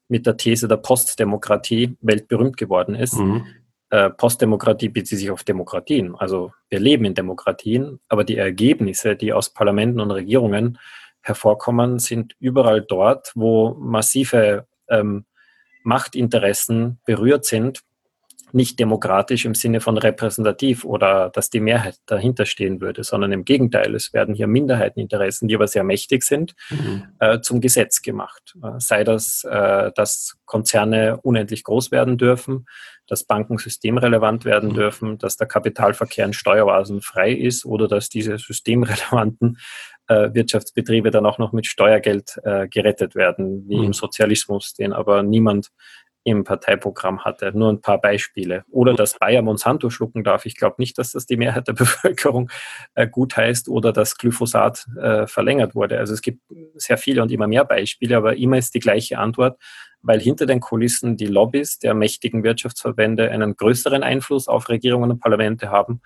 [0.07, 3.17] mit der These der Postdemokratie weltberühmt geworden ist.
[3.17, 3.45] Mhm.
[3.89, 6.15] Äh, Postdemokratie bezieht sich auf Demokratien.
[6.15, 10.77] Also wir leben in Demokratien, aber die Ergebnisse, die aus Parlamenten und Regierungen
[11.21, 15.25] hervorkommen, sind überall dort, wo massive ähm,
[15.83, 17.83] Machtinteressen berührt sind,
[18.53, 23.45] nicht demokratisch im Sinne von repräsentativ oder dass die Mehrheit dahinter stehen würde, sondern im
[23.45, 27.03] Gegenteil, es werden hier Minderheiteninteressen, die aber sehr mächtig sind, mhm.
[27.19, 28.55] äh, zum Gesetz gemacht.
[28.63, 32.65] Äh, sei das, äh, dass Konzerne unendlich groß werden dürfen,
[33.07, 34.75] dass Banken systemrelevant werden mhm.
[34.75, 39.57] dürfen, dass der Kapitalverkehr in Steueroasen frei ist oder dass diese systemrelevanten
[40.07, 43.85] äh, Wirtschaftsbetriebe dann auch noch mit Steuergeld äh, gerettet werden, wie mhm.
[43.85, 45.71] im Sozialismus, den aber niemand
[46.23, 47.51] im Parteiprogramm hatte.
[47.57, 48.63] Nur ein paar Beispiele.
[48.69, 50.45] Oder dass Bayer Monsanto schlucken darf.
[50.45, 52.49] Ich glaube nicht, dass das die Mehrheit der Bevölkerung
[52.93, 55.97] äh, gut heißt oder dass Glyphosat äh, verlängert wurde.
[55.97, 56.41] Also es gibt
[56.75, 59.59] sehr viele und immer mehr Beispiele, aber immer ist die gleiche Antwort,
[60.01, 65.19] weil hinter den Kulissen die Lobbys der mächtigen Wirtschaftsverbände einen größeren Einfluss auf Regierungen und
[65.19, 66.01] Parlamente haben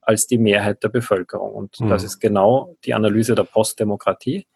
[0.00, 1.52] als die Mehrheit der Bevölkerung.
[1.52, 1.88] Und mhm.
[1.88, 4.46] das ist genau die Analyse der Postdemokratie,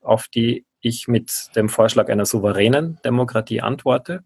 [0.00, 4.24] auf die ich mit dem Vorschlag einer souveränen Demokratie antworte.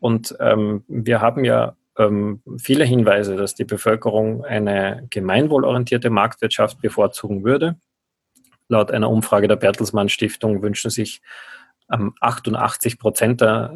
[0.00, 7.44] Und ähm, wir haben ja ähm, viele Hinweise, dass die Bevölkerung eine gemeinwohlorientierte Marktwirtschaft bevorzugen
[7.44, 7.76] würde.
[8.68, 11.22] Laut einer Umfrage der Bertelsmann Stiftung wünschen sich
[11.90, 13.68] ähm, 88 Prozent der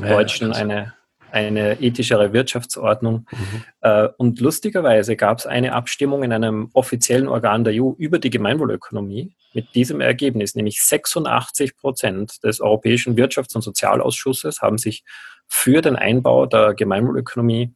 [0.00, 0.94] Deutschen ja, eine,
[1.32, 3.26] eine ethischere Wirtschaftsordnung.
[3.30, 3.64] Mhm.
[3.80, 8.30] Äh, und lustigerweise gab es eine Abstimmung in einem offiziellen Organ der EU über die
[8.30, 15.04] Gemeinwohlökonomie mit diesem Ergebnis, nämlich 86 Prozent des Europäischen Wirtschafts- und Sozialausschusses haben sich
[15.48, 17.74] für den Einbau der Gemeinwohlökonomie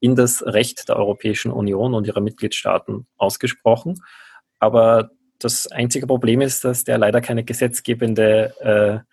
[0.00, 4.00] in das Recht der Europäischen Union und ihrer Mitgliedstaaten ausgesprochen.
[4.58, 9.04] Aber das einzige Problem ist, dass der leider keine gesetzgebende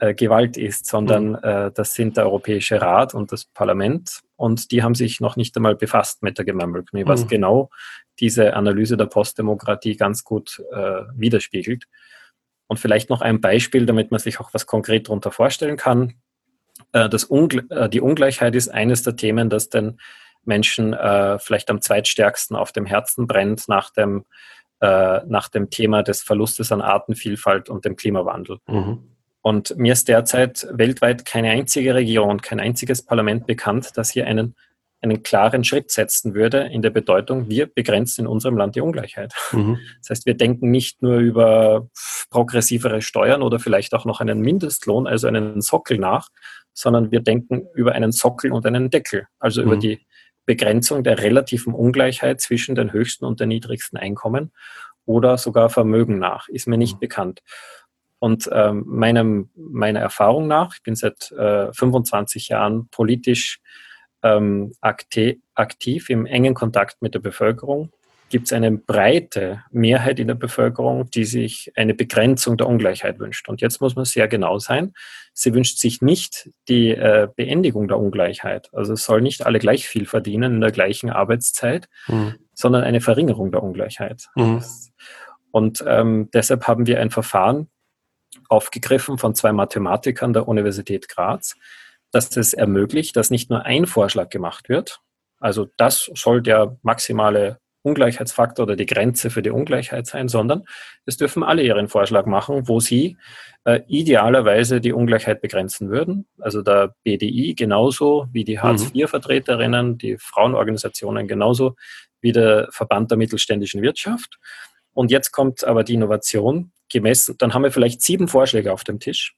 [0.00, 1.38] äh, äh, Gewalt ist, sondern mhm.
[1.42, 5.56] äh, das sind der Europäische Rat und das Parlament und die haben sich noch nicht
[5.56, 7.28] einmal befasst mit der Gemeinwohlökonomie, was mhm.
[7.28, 7.70] genau
[8.18, 11.84] diese Analyse der Postdemokratie ganz gut äh, widerspiegelt.
[12.68, 16.14] Und vielleicht noch ein Beispiel, damit man sich auch was konkret darunter vorstellen kann.
[16.92, 19.98] Äh, das Ungl äh, die Ungleichheit ist eines der Themen, das den
[20.44, 24.24] Menschen äh, vielleicht am zweitstärksten auf dem Herzen brennt nach dem,
[24.80, 28.58] äh, nach dem Thema des Verlustes an Artenvielfalt und dem Klimawandel.
[28.68, 28.98] Mhm.
[29.42, 34.56] Und mir ist derzeit weltweit keine einzige Region, kein einziges Parlament bekannt, das hier einen
[35.02, 39.34] einen klaren Schritt setzen würde in der Bedeutung, wir begrenzen in unserem Land die Ungleichheit.
[39.52, 39.78] Mhm.
[40.00, 41.88] Das heißt, wir denken nicht nur über
[42.30, 46.28] progressivere Steuern oder vielleicht auch noch einen Mindestlohn, also einen Sockel nach,
[46.76, 49.66] sondern wir denken über einen Sockel und einen Deckel, also mhm.
[49.66, 50.06] über die
[50.44, 54.52] Begrenzung der relativen Ungleichheit zwischen den höchsten und den niedrigsten Einkommen
[55.06, 57.00] oder sogar Vermögen nach, ist mir nicht mhm.
[57.00, 57.42] bekannt.
[58.18, 63.60] Und ähm, meinem, meiner Erfahrung nach, ich bin seit äh, 25 Jahren politisch
[64.22, 67.92] ähm, aktiv, aktiv im engen Kontakt mit der Bevölkerung,
[68.28, 73.48] gibt es eine breite Mehrheit in der Bevölkerung, die sich eine Begrenzung der Ungleichheit wünscht.
[73.48, 74.94] Und jetzt muss man sehr genau sein.
[75.32, 78.68] Sie wünscht sich nicht die äh, Beendigung der Ungleichheit.
[78.72, 82.34] Also es soll nicht alle gleich viel verdienen in der gleichen Arbeitszeit, mhm.
[82.52, 84.26] sondern eine Verringerung der Ungleichheit.
[84.34, 84.64] Mhm.
[85.52, 87.68] Und ähm, deshalb haben wir ein Verfahren
[88.48, 91.54] aufgegriffen von zwei Mathematikern der Universität Graz,
[92.10, 95.00] dass es ermöglicht, dass nicht nur ein Vorschlag gemacht wird.
[95.38, 100.64] Also das soll der maximale Ungleichheitsfaktor oder die Grenze für die Ungleichheit sein, sondern
[101.04, 103.16] es dürfen alle ihren Vorschlag machen, wo sie
[103.64, 106.26] äh, idealerweise die Ungleichheit begrenzen würden.
[106.38, 109.98] Also der BDI genauso wie die Hartz-IV-Vertreterinnen, mhm.
[109.98, 111.76] die Frauenorganisationen genauso
[112.20, 114.38] wie der Verband der mittelständischen Wirtschaft.
[114.92, 117.36] Und jetzt kommt aber die Innovation gemessen.
[117.38, 119.36] Dann haben wir vielleicht sieben Vorschläge auf dem Tisch.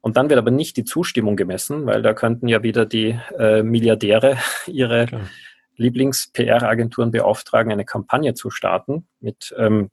[0.00, 3.62] Und dann wird aber nicht die Zustimmung gemessen, weil da könnten ja wieder die äh,
[3.62, 5.08] Milliardäre ihre
[5.76, 9.90] Lieblings-PR-Agenturen beauftragen, eine Kampagne zu starten mit ähm,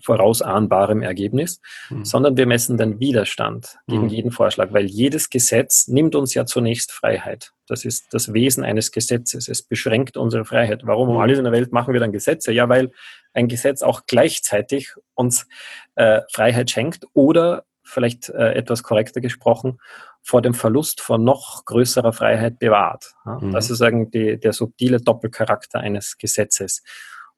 [0.00, 2.04] vorausahnbarem Ergebnis, mhm.
[2.04, 4.08] sondern wir messen den Widerstand gegen mhm.
[4.08, 7.52] jeden Vorschlag, weil jedes Gesetz nimmt uns ja zunächst Freiheit.
[7.66, 9.48] Das ist das Wesen eines Gesetzes.
[9.48, 10.82] Es beschränkt unsere Freiheit.
[10.84, 11.20] Warum um mhm.
[11.20, 12.52] alles in der Welt machen wir dann Gesetze?
[12.52, 12.90] Ja, weil
[13.32, 15.46] ein Gesetz auch gleichzeitig uns
[15.94, 19.78] äh, Freiheit schenkt oder vielleicht äh, etwas korrekter gesprochen,
[20.22, 23.14] vor dem Verlust von noch größerer Freiheit bewahrt.
[23.24, 23.38] Ja?
[23.40, 23.52] Mhm.
[23.52, 26.82] Das ist sagen die, der subtile Doppelcharakter eines Gesetzes.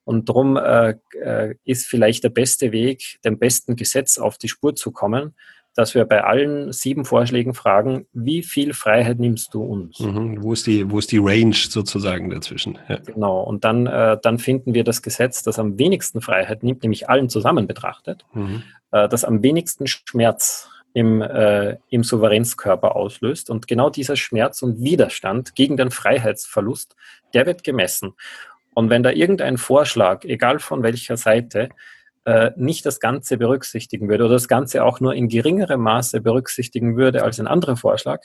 [0.04, 4.74] Und darum äh, äh, ist vielleicht der beste Weg, dem besten Gesetz auf die Spur
[4.74, 5.34] zu kommen,
[5.78, 10.00] dass wir bei allen sieben Vorschlägen fragen, wie viel Freiheit nimmst du uns?
[10.00, 10.42] Mhm.
[10.42, 12.80] Wo, ist die, wo ist die Range sozusagen dazwischen?
[12.88, 12.96] Ja.
[12.96, 17.08] Genau, und dann, äh, dann finden wir das Gesetz, das am wenigsten Freiheit nimmt, nämlich
[17.08, 18.64] allen zusammen betrachtet, mhm.
[18.90, 23.48] äh, das am wenigsten Schmerz im, äh, im Souveränskörper auslöst.
[23.48, 26.96] Und genau dieser Schmerz und Widerstand gegen den Freiheitsverlust,
[27.34, 28.14] der wird gemessen.
[28.74, 31.68] Und wenn da irgendein Vorschlag, egal von welcher Seite,
[32.24, 36.96] äh, nicht das Ganze berücksichtigen würde oder das Ganze auch nur in geringerem Maße berücksichtigen
[36.96, 38.20] würde als ein anderer Vorschlag,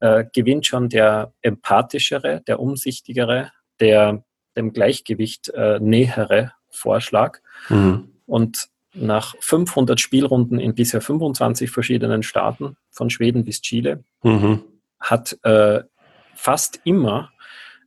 [0.00, 4.22] äh, gewinnt schon der empathischere, der umsichtigere, der
[4.56, 7.38] dem Gleichgewicht äh, nähere Vorschlag.
[7.68, 8.12] Mhm.
[8.26, 14.62] Und nach 500 Spielrunden in bisher 25 verschiedenen Staaten, von Schweden bis Chile, mhm.
[14.98, 15.82] hat äh,
[16.34, 17.30] fast immer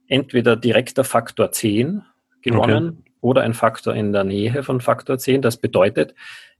[0.08, 2.04] entweder direkter Faktor 10
[2.41, 3.11] gewonnen okay.
[3.21, 5.41] Oder ein Faktor in der Nähe von Faktor 10.
[5.41, 6.15] Das bedeutet,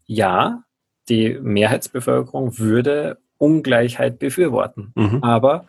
[0.06, 0.63] ja,
[1.10, 4.93] die Mehrheitsbevölkerung würde Ungleichheit befürworten.
[4.95, 5.24] Mhm.
[5.24, 5.65] Aber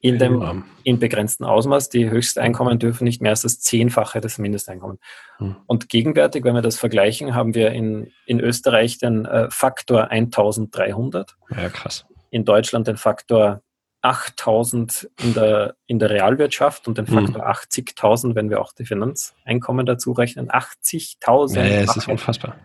[0.00, 1.90] in dem in begrenzten Ausmaß.
[1.90, 4.98] Die Höchsteinkommen dürfen nicht mehr als das Zehnfache des Mindesteinkommens.
[5.36, 5.56] Hm.
[5.66, 11.36] Und gegenwärtig, wenn wir das vergleichen, haben wir in, in Österreich den äh, Faktor 1300.
[11.50, 12.06] Ja, krass.
[12.30, 13.60] In Deutschland den Faktor
[14.02, 17.14] 8000 in der, in der Realwirtschaft und den hm.
[17.14, 17.50] Faktor hm.
[17.50, 20.50] 80.000, wenn wir auch die Finanzeinkommen dazu rechnen.
[20.50, 21.56] 80.000.
[21.56, 22.56] Ja, ja, es ist unfassbar.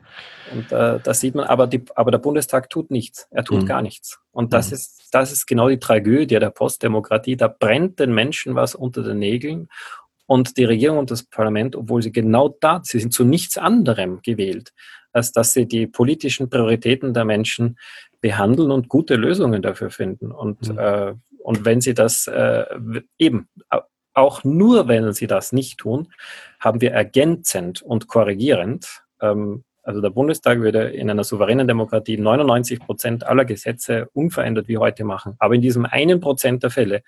[0.54, 3.28] Und äh, da sieht man, aber, die, aber der Bundestag tut nichts.
[3.32, 3.66] Er tut mhm.
[3.66, 4.20] gar nichts.
[4.32, 4.76] Und das, mhm.
[4.76, 7.36] ist, das ist genau die Tragödie der Postdemokratie.
[7.36, 9.68] Da brennt den Menschen was unter den Nägeln.
[10.28, 14.22] Und die Regierung und das Parlament, obwohl sie genau da, sie sind zu nichts anderem
[14.24, 14.72] gewählt,
[15.12, 17.78] als dass sie die politischen Prioritäten der Menschen
[18.26, 20.32] behandeln und gute Lösungen dafür finden.
[20.32, 20.80] Und, mhm.
[20.80, 22.66] äh, und wenn sie das äh,
[23.20, 23.48] eben,
[24.16, 26.12] auch nur wenn sie das nicht tun,
[26.60, 32.80] haben wir ergänzend und korrigierend ähm, also der Bundestag würde in einer souveränen Demokratie 99
[32.80, 35.36] Prozent aller Gesetze unverändert wie heute machen.
[35.38, 37.04] Aber in diesem einen Prozent der Fälle,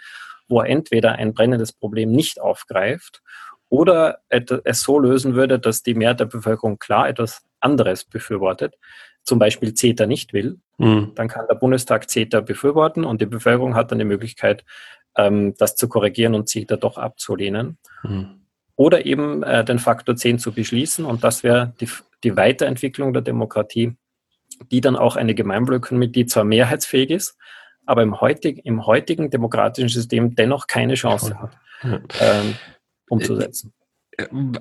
[0.47, 3.23] wo er entweder ein brennendes Problem nicht aufgreift
[3.69, 8.75] oder es so lösen würde, dass die Mehrheit der Bevölkerung klar etwas anderes befürwortet,
[9.23, 11.12] zum Beispiel CETA nicht will, mhm.
[11.15, 14.63] dann kann der Bundestag CETA befürworten und die Bevölkerung hat dann die Möglichkeit,
[15.17, 17.77] ähm, das zu korrigieren und CETA doch abzulehnen.
[18.03, 18.41] Mhm
[18.77, 21.03] oder eben äh, den Faktor 10 zu beschließen.
[21.03, 21.89] Und das wäre die,
[22.23, 23.97] die Weiterentwicklung der Demokratie,
[24.71, 27.38] die dann auch eine Gemeinwohlökonomie, die zwar mehrheitsfähig ist,
[27.86, 32.56] aber im, heutig, im heutigen demokratischen System dennoch keine Chance hat, ähm,
[33.10, 33.72] umzusetzen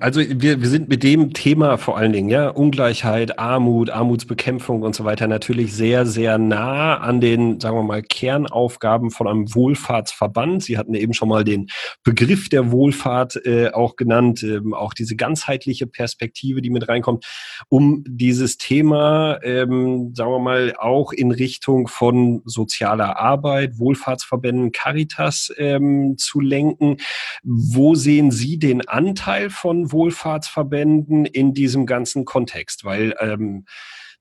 [0.01, 4.93] also wir, wir sind mit dem Thema vor allen Dingen, ja, Ungleichheit, Armut, Armutsbekämpfung und
[4.93, 10.63] so weiter natürlich sehr, sehr nah an den, sagen wir mal, Kernaufgaben von einem Wohlfahrtsverband.
[10.63, 11.69] Sie hatten eben schon mal den
[12.03, 17.25] Begriff der Wohlfahrt äh, auch genannt, ähm, auch diese ganzheitliche Perspektive, die mit reinkommt,
[17.67, 25.51] um dieses Thema, ähm, sagen wir mal, auch in Richtung von sozialer Arbeit, Wohlfahrtsverbänden, Caritas
[25.57, 26.97] ähm, zu lenken.
[27.41, 33.65] Wo sehen Sie den Anteil von Wohlfahrtsverbänden in diesem ganzen Kontext, weil ähm,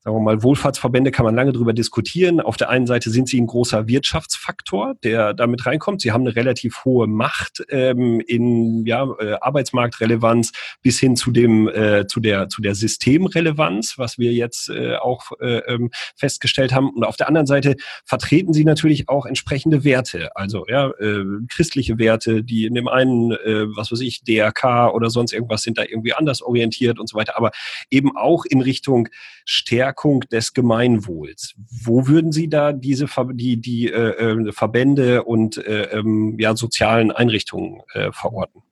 [0.06, 2.40] sagen wir mal, Wohlfahrtsverbände kann man lange drüber diskutieren.
[2.40, 6.00] Auf der einen Seite sind sie ein großer Wirtschaftsfaktor, der damit reinkommt.
[6.00, 11.66] Sie haben eine relativ hohe Macht ähm, in ja, äh, Arbeitsmarktrelevanz bis hin zu dem
[11.66, 16.90] äh, zu der zu der Systemrelevanz, was wir jetzt äh, auch äh, ähm, festgestellt haben.
[16.90, 21.98] Und auf der anderen Seite vertreten sie natürlich auch entsprechende Werte, also ja äh, christliche
[21.98, 25.82] Werte, die in dem einen, äh, was weiß ich, DRK oder sonst irgendwas sind da
[25.82, 27.50] irgendwie anders orientiert und so weiter, aber
[27.90, 29.08] eben auch in Richtung
[29.44, 31.54] Stärke Stärkung des Gemeinwohls.
[31.84, 37.10] Wo würden Sie da diese die, die äh, äh, Verbände und äh, ähm, ja, sozialen
[37.10, 38.62] Einrichtungen äh, verorten?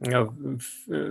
[0.00, 0.28] Ja,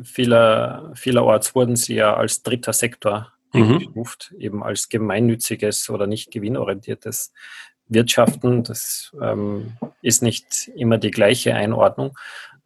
[0.03, 4.05] vieler, vielerorts wurden sie ja als dritter Sektor mhm.
[4.37, 7.33] eben als gemeinnütziges oder nicht gewinnorientiertes
[7.89, 8.63] Wirtschaften.
[8.63, 12.17] Das ähm, ist nicht immer die gleiche Einordnung,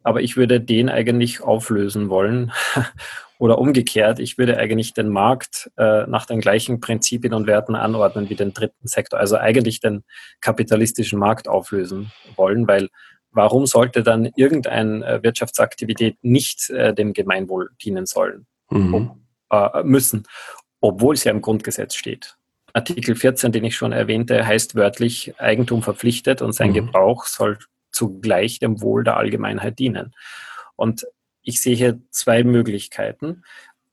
[0.02, 2.52] aber ich würde den eigentlich auflösen wollen
[3.42, 8.30] Oder umgekehrt, ich würde eigentlich den Markt äh, nach den gleichen Prinzipien und Werten anordnen
[8.30, 9.18] wie den dritten Sektor.
[9.18, 10.04] Also eigentlich den
[10.40, 12.88] kapitalistischen Markt auflösen wollen, weil
[13.32, 19.10] warum sollte dann irgendeine äh, Wirtschaftsaktivität nicht äh, dem Gemeinwohl dienen sollen, mhm.
[19.50, 20.22] äh, müssen,
[20.80, 22.36] obwohl es ja im Grundgesetz steht.
[22.74, 26.74] Artikel 14, den ich schon erwähnte, heißt wörtlich Eigentum verpflichtet und sein mhm.
[26.74, 27.58] Gebrauch soll
[27.92, 30.14] zugleich dem Wohl der Allgemeinheit dienen.
[30.76, 31.06] Und
[31.42, 33.42] ich sehe hier zwei Möglichkeiten.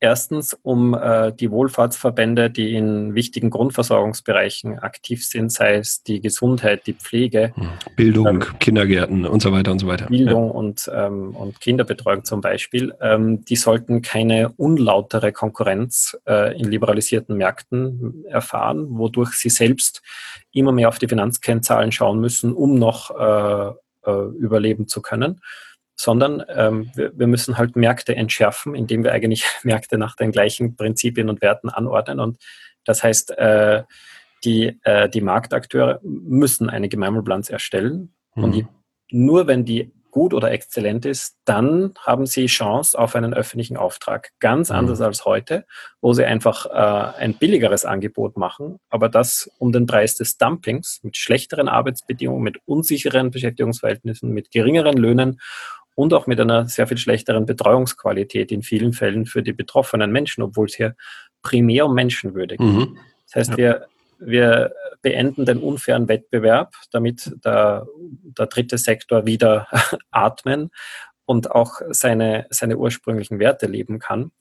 [0.02, 6.88] Erstens, um äh, die Wohlfahrtsverbände, die in wichtigen Grundversorgungsbereichen aktiv sind, sei es die Gesundheit,
[6.88, 7.70] die Pflege, hm.
[7.98, 10.06] Bildung, ähm, Kindergärten und so weiter und so weiter.
[10.06, 10.52] Bildung ja.
[10.52, 17.36] und, ähm, und Kinderbetreuung zum Beispiel, ähm, die sollten keine unlautere Konkurrenz äh, in liberalisierten
[17.36, 20.02] Märkten erfahren, wodurch sie selbst
[20.54, 23.74] immer mehr auf die Finanzkennzahlen schauen müssen, um noch äh,
[24.06, 25.42] äh überleben zu können
[26.00, 30.78] sondern ähm, wir, wir, müssen halt Märkte entschärfen, indem wir eigentlich Märkte nach den gleichen
[30.78, 32.22] Prinzipien und Werten anordnen.
[32.22, 32.38] Und
[32.86, 33.84] das heißt, äh,
[34.46, 38.14] die, äh, die Marktakteure müssen eine Gemeinwohlbilanz erstellen.
[38.36, 38.44] Mhm.
[38.44, 38.68] Und die,
[39.12, 44.32] nur wenn die gut oder exzellent ist, dann haben sie Chance auf einen öffentlichen Auftrag.
[44.40, 44.76] Ganz mhm.
[44.76, 45.66] anders als heute,
[46.02, 51.00] wo sie einfach äh, ein billigeres Angebot machen, aber das um den Preis des Dumpings
[51.04, 55.40] mit schlechteren Arbeitsbedingungen, mit unsicheren Beschäftigungsverhältnissen, mit geringeren Löhnen
[55.96, 60.44] und auch mit einer sehr viel schlechteren Betreuungsqualität in vielen Fällen für die betroffenen Menschen,
[60.44, 60.96] obwohl es hier
[61.42, 62.68] primär um Menschenwürde geht.
[62.68, 62.98] Mhm.
[63.26, 63.58] Das heißt, ja.
[63.58, 63.88] wir,
[64.20, 67.88] wir beenden den unfairen Wettbewerb, damit der,
[68.38, 69.68] der dritte Sektor wieder
[70.12, 70.72] atmen
[71.26, 74.32] und auch seine, seine ursprünglichen Werte leben kann.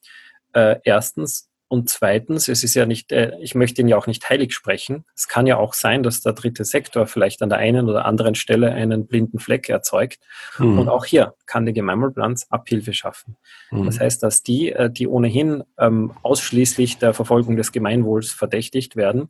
[0.52, 1.50] Äh, erstens.
[1.70, 5.04] Und zweitens, es ist ja nicht, äh, ich möchte ihn ja auch nicht heilig sprechen.
[5.14, 8.34] Es kann ja auch sein, dass der dritte Sektor vielleicht an der einen oder anderen
[8.34, 10.18] Stelle einen blinden Fleck erzeugt.
[10.58, 10.78] Mhm.
[10.78, 13.36] Und auch hier kann die Gemeinwohlbilanz Abhilfe schaffen.
[13.70, 13.84] Mhm.
[13.84, 19.28] Das heißt, dass die, äh, die ohnehin ähm, ausschließlich der Verfolgung des Gemeinwohls verdächtigt werden,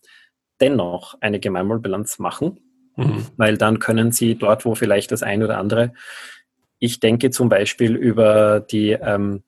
[0.61, 2.61] dennoch eine Gemeinwohlbilanz machen,
[2.96, 3.26] mhm.
[3.36, 5.92] weil dann können sie dort, wo vielleicht das ein oder andere,
[6.78, 9.42] ich denke zum Beispiel über die ähm,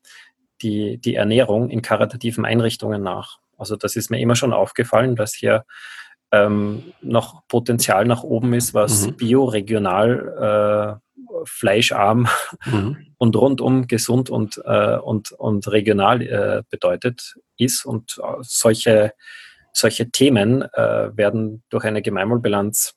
[0.63, 3.39] die, die Ernährung in karitativen Einrichtungen nach.
[3.57, 5.65] Also das ist mir immer schon aufgefallen, dass hier
[6.33, 9.17] ähm, noch Potenzial nach oben ist, was mhm.
[9.17, 12.29] bio, regional, äh, fleischarm
[12.65, 13.07] mhm.
[13.19, 17.85] und rundum gesund und, äh, und, und regional äh, bedeutet ist.
[17.85, 19.13] Und äh, solche,
[19.81, 22.95] solche Themen äh, werden durch eine Gemeinwohlbilanz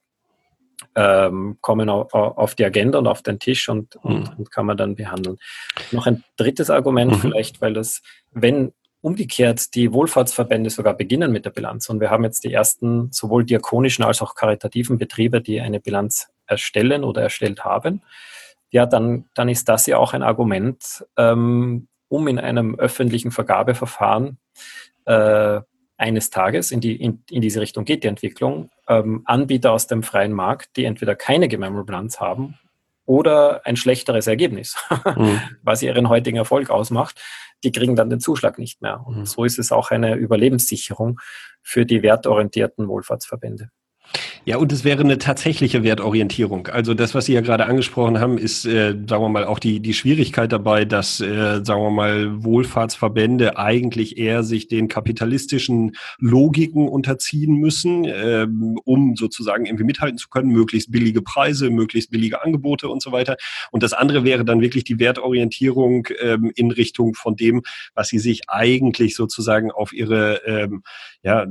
[0.96, 4.38] ähm, kommen auf, auf, die Agenda und auf den Tisch und, und, mhm.
[4.38, 5.38] und, kann man dann behandeln.
[5.92, 7.20] Noch ein drittes Argument mhm.
[7.20, 12.24] vielleicht, weil das, wenn umgekehrt die Wohlfahrtsverbände sogar beginnen mit der Bilanz und wir haben
[12.24, 17.66] jetzt die ersten sowohl diakonischen als auch karitativen Betriebe, die eine Bilanz erstellen oder erstellt
[17.66, 18.02] haben,
[18.72, 24.38] ja, dann, dann ist das ja auch ein Argument, ähm, um in einem öffentlichen Vergabeverfahren
[25.06, 25.62] äh,
[25.98, 30.04] eines Tages, in, die, in, in diese Richtung geht die Entwicklung, ähm, Anbieter aus dem
[30.04, 32.58] freien Markt, die entweder keine Gemeinwohlbilanz haben
[33.06, 34.76] oder ein schlechteres Ergebnis,
[35.16, 35.40] mhm.
[35.62, 37.22] was ihren heutigen Erfolg ausmacht,
[37.64, 39.06] die kriegen dann den Zuschlag nicht mehr.
[39.06, 39.26] Und mhm.
[39.26, 41.20] so ist es auch eine Überlebenssicherung
[41.62, 43.70] für die wertorientierten Wohlfahrtsverbände.
[44.46, 46.68] Ja, und es wäre eine tatsächliche Wertorientierung.
[46.68, 49.80] Also das, was Sie ja gerade angesprochen haben, ist, äh, sagen wir mal, auch die,
[49.80, 56.90] die Schwierigkeit dabei, dass, äh, sagen wir mal, Wohlfahrtsverbände eigentlich eher sich den kapitalistischen Logiken
[56.90, 58.46] unterziehen müssen, äh,
[58.84, 63.38] um sozusagen irgendwie mithalten zu können, möglichst billige Preise, möglichst billige Angebote und so weiter.
[63.72, 67.62] Und das andere wäre dann wirklich die Wertorientierung ähm, in Richtung von dem,
[67.96, 70.84] was sie sich eigentlich sozusagen auf ihre, ähm,
[71.24, 71.48] ja,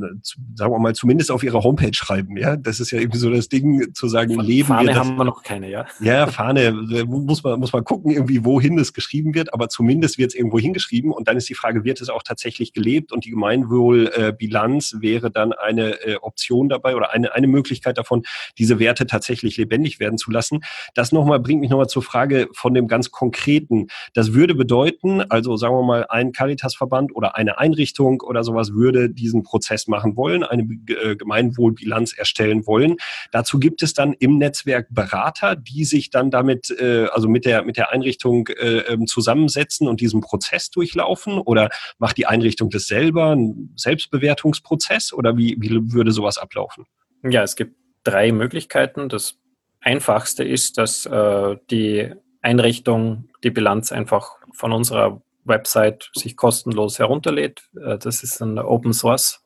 [0.54, 2.36] sagen wir mal, zumindest auf ihre Homepage schreiben.
[2.36, 4.94] Ja, das ist ja irgendwie so das Ding, zu sagen, Von leben Fahne wir.
[4.94, 5.86] Das, haben wir noch keine, ja.
[6.00, 10.18] Ja, Fahne, äh, muss man, muss man gucken, irgendwie, wohin es geschrieben wird, aber zumindest
[10.18, 13.24] wird es irgendwo hingeschrieben und dann ist die Frage, wird es auch tatsächlich gelebt und
[13.24, 18.22] die Gemeinwohlbilanz wäre dann eine äh, Option dabei oder eine, eine Möglichkeit davon,
[18.58, 20.60] diese Werte tatsächlich lebendig werden zu lassen.
[20.94, 23.88] Das nochmal bringt mich nochmal zur Frage von dem ganz Konkreten.
[24.14, 29.10] Das würde bedeuten, also sagen wir mal, ein Caritasverband oder eine Einrichtung oder sowas würde
[29.10, 32.96] diesen Prozess machen wollen, eine äh, Gemeinwohlbilanz erstellen wollen wollen.
[33.30, 37.64] Dazu gibt es dann im Netzwerk Berater, die sich dann damit, äh, also mit der,
[37.64, 41.38] mit der Einrichtung äh, ähm, zusammensetzen und diesen Prozess durchlaufen?
[41.38, 45.12] Oder macht die Einrichtung das selber, einen Selbstbewertungsprozess?
[45.12, 46.86] Oder wie, wie würde sowas ablaufen?
[47.22, 49.08] Ja, es gibt drei Möglichkeiten.
[49.08, 49.38] Das
[49.80, 57.68] einfachste ist, dass äh, die Einrichtung die Bilanz einfach von unserer Website sich kostenlos herunterlädt.
[57.80, 59.44] Äh, das ist eine Open Source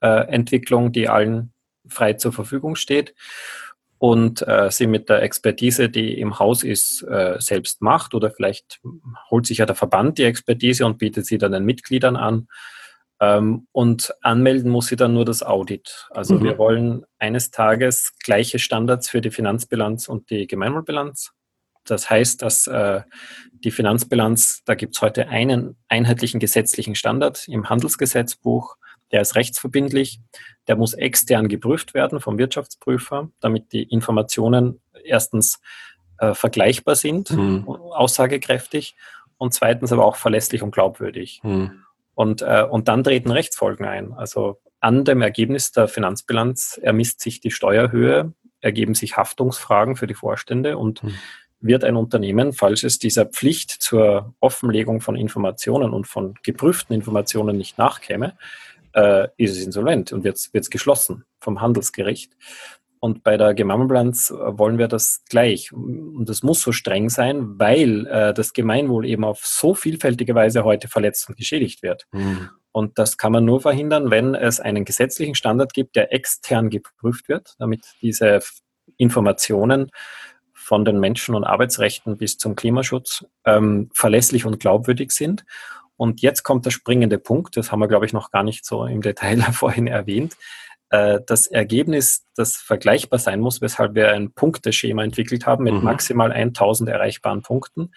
[0.00, 1.52] äh, Entwicklung, die allen
[1.88, 3.14] frei zur Verfügung steht
[4.02, 8.80] und äh, sie mit der Expertise, die im Haus ist, äh, selbst macht oder vielleicht
[9.30, 12.48] holt sich ja der Verband die Expertise und bietet sie dann den Mitgliedern an.
[13.20, 16.08] Ähm, und anmelden muss sie dann nur das Audit.
[16.10, 16.42] Also mhm.
[16.42, 21.30] wir wollen eines Tages gleiche Standards für die Finanzbilanz und die Gemeinwohlbilanz.
[21.84, 23.02] Das heißt, dass äh,
[23.52, 28.78] die Finanzbilanz, da gibt es heute einen einheitlichen gesetzlichen Standard im Handelsgesetzbuch
[29.12, 30.20] der ist rechtsverbindlich,
[30.66, 35.60] der muss extern geprüft werden vom Wirtschaftsprüfer, damit die Informationen erstens
[36.18, 37.64] äh, vergleichbar sind, mhm.
[37.66, 38.96] aussagekräftig
[39.38, 41.40] und zweitens aber auch verlässlich und glaubwürdig.
[41.42, 41.82] Mhm.
[42.14, 44.12] Und, äh, und dann treten Rechtsfolgen ein.
[44.12, 50.14] Also an dem Ergebnis der Finanzbilanz ermisst sich die Steuerhöhe, ergeben sich Haftungsfragen für die
[50.14, 51.14] Vorstände und mhm.
[51.60, 57.56] wird ein Unternehmen, falls es dieser Pflicht zur Offenlegung von Informationen und von geprüften Informationen
[57.56, 58.36] nicht nachkäme,
[58.94, 62.32] äh, ist es insolvent und wird es geschlossen vom Handelsgericht.
[63.04, 65.72] Und bei der Gemeinwohlbilanz äh, wollen wir das gleich.
[65.72, 70.62] Und das muss so streng sein, weil äh, das Gemeinwohl eben auf so vielfältige Weise
[70.62, 72.06] heute verletzt und geschädigt wird.
[72.12, 72.50] Mhm.
[72.70, 77.28] Und das kann man nur verhindern, wenn es einen gesetzlichen Standard gibt, der extern geprüft
[77.28, 78.40] wird, damit diese
[78.98, 79.90] Informationen
[80.54, 85.44] von den Menschen- und Arbeitsrechten bis zum Klimaschutz ähm, verlässlich und glaubwürdig sind.
[86.02, 88.86] Und jetzt kommt der springende Punkt, das haben wir, glaube ich, noch gar nicht so
[88.86, 90.36] im Detail vorhin erwähnt.
[90.90, 95.84] Äh, das Ergebnis, das vergleichbar sein muss, weshalb wir ein Punkteschema entwickelt haben mit mhm.
[95.84, 97.92] maximal 1000 erreichbaren Punkten,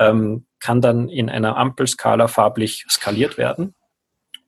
[0.00, 3.74] ähm, kann dann in einer Ampelskala farblich skaliert werden.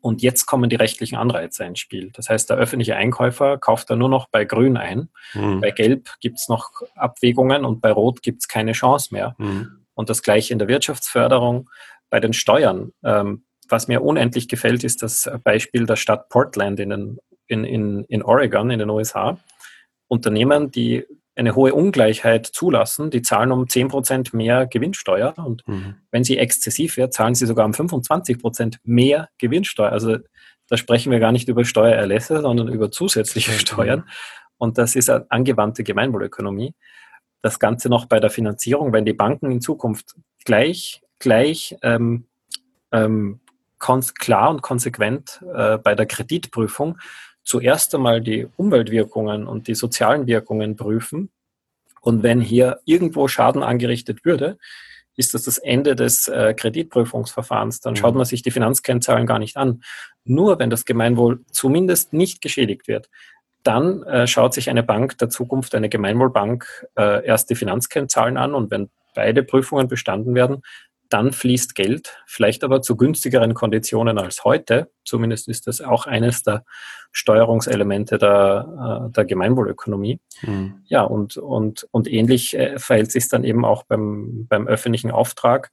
[0.01, 2.13] Und jetzt kommen die rechtlichen Anreize ins Spiel.
[2.15, 5.11] Das heißt, der öffentliche Einkäufer kauft da nur noch bei Grün ein.
[5.35, 5.61] Mhm.
[5.61, 9.35] Bei Gelb gibt es noch Abwägungen und bei Rot gibt es keine Chance mehr.
[9.37, 9.83] Mhm.
[9.93, 11.69] Und das gleiche in der Wirtschaftsförderung,
[12.11, 12.93] bei den Steuern.
[13.05, 18.05] Ähm, was mir unendlich gefällt, ist das Beispiel der Stadt Portland in den in, in,
[18.05, 19.39] in Oregon, in den USA,
[20.09, 21.05] Unternehmen, die
[21.35, 25.35] eine hohe Ungleichheit zulassen, die zahlen um 10% mehr Gewinnsteuer.
[25.37, 25.97] Und mhm.
[26.11, 29.93] wenn sie exzessiv wird, zahlen sie sogar um 25% mehr Gewinnsteuer.
[29.93, 30.17] Also
[30.69, 34.09] da sprechen wir gar nicht über Steuererlässe, sondern über zusätzliche Steuern.
[34.57, 36.75] Und das ist eine angewandte Gemeinwohlökonomie.
[37.43, 42.25] Das Ganze noch bei der Finanzierung, wenn die Banken in Zukunft gleich, gleich ähm,
[42.93, 43.41] ähm,
[43.79, 46.99] klar und konsequent äh, bei der Kreditprüfung
[47.45, 51.31] zuerst einmal die Umweltwirkungen und die sozialen Wirkungen prüfen.
[52.01, 54.59] Und wenn hier irgendwo Schaden angerichtet würde,
[55.17, 57.81] ist das das Ende des äh, Kreditprüfungsverfahrens.
[57.81, 57.97] Dann mhm.
[57.97, 59.83] schaut man sich die Finanzkennzahlen gar nicht an.
[60.25, 63.09] Nur wenn das Gemeinwohl zumindest nicht geschädigt wird,
[63.63, 68.55] dann äh, schaut sich eine Bank der Zukunft, eine Gemeinwohlbank, äh, erst die Finanzkennzahlen an
[68.55, 70.63] und wenn beide Prüfungen bestanden werden,
[71.09, 74.91] dann fließt Geld, vielleicht aber zu günstigeren Konditionen als heute.
[75.05, 76.65] Zumindest ist das auch eines der
[77.13, 80.21] Steuerungselemente der, äh, der Gemeinwohlökonomie.
[80.43, 80.83] Mhm.
[80.87, 85.71] Ja, und, und, und ähnlich äh, verhält sich dann eben auch beim, beim öffentlichen Auftrag.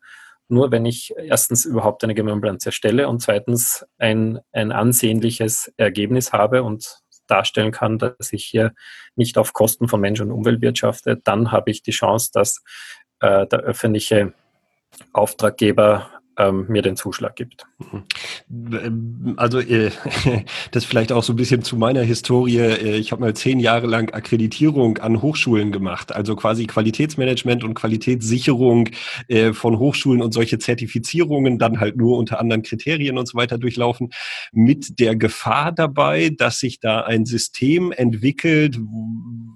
[0.47, 6.63] Nur wenn ich erstens überhaupt eine Gemeinbilanz erstelle und zweitens ein, ein ansehnliches Ergebnis habe
[6.63, 8.73] und darstellen kann, dass ich hier
[9.15, 12.61] nicht auf Kosten von Mensch und Umwelt wirtschafte, dann habe ich die Chance, dass
[13.19, 14.33] äh, der öffentliche
[15.11, 17.65] Auftraggeber ähm, mir den Zuschlag gibt.
[17.79, 19.35] Mhm.
[19.37, 19.91] Also äh,
[20.71, 22.57] das vielleicht auch so ein bisschen zu meiner Historie.
[22.57, 27.73] Äh, ich habe mal zehn Jahre lang Akkreditierung an Hochschulen gemacht, also quasi Qualitätsmanagement und
[27.73, 28.89] Qualitätssicherung
[29.27, 33.57] äh, von Hochschulen und solche Zertifizierungen dann halt nur unter anderen Kriterien und so weiter
[33.57, 34.11] durchlaufen,
[34.51, 38.79] mit der Gefahr dabei, dass sich da ein System entwickelt,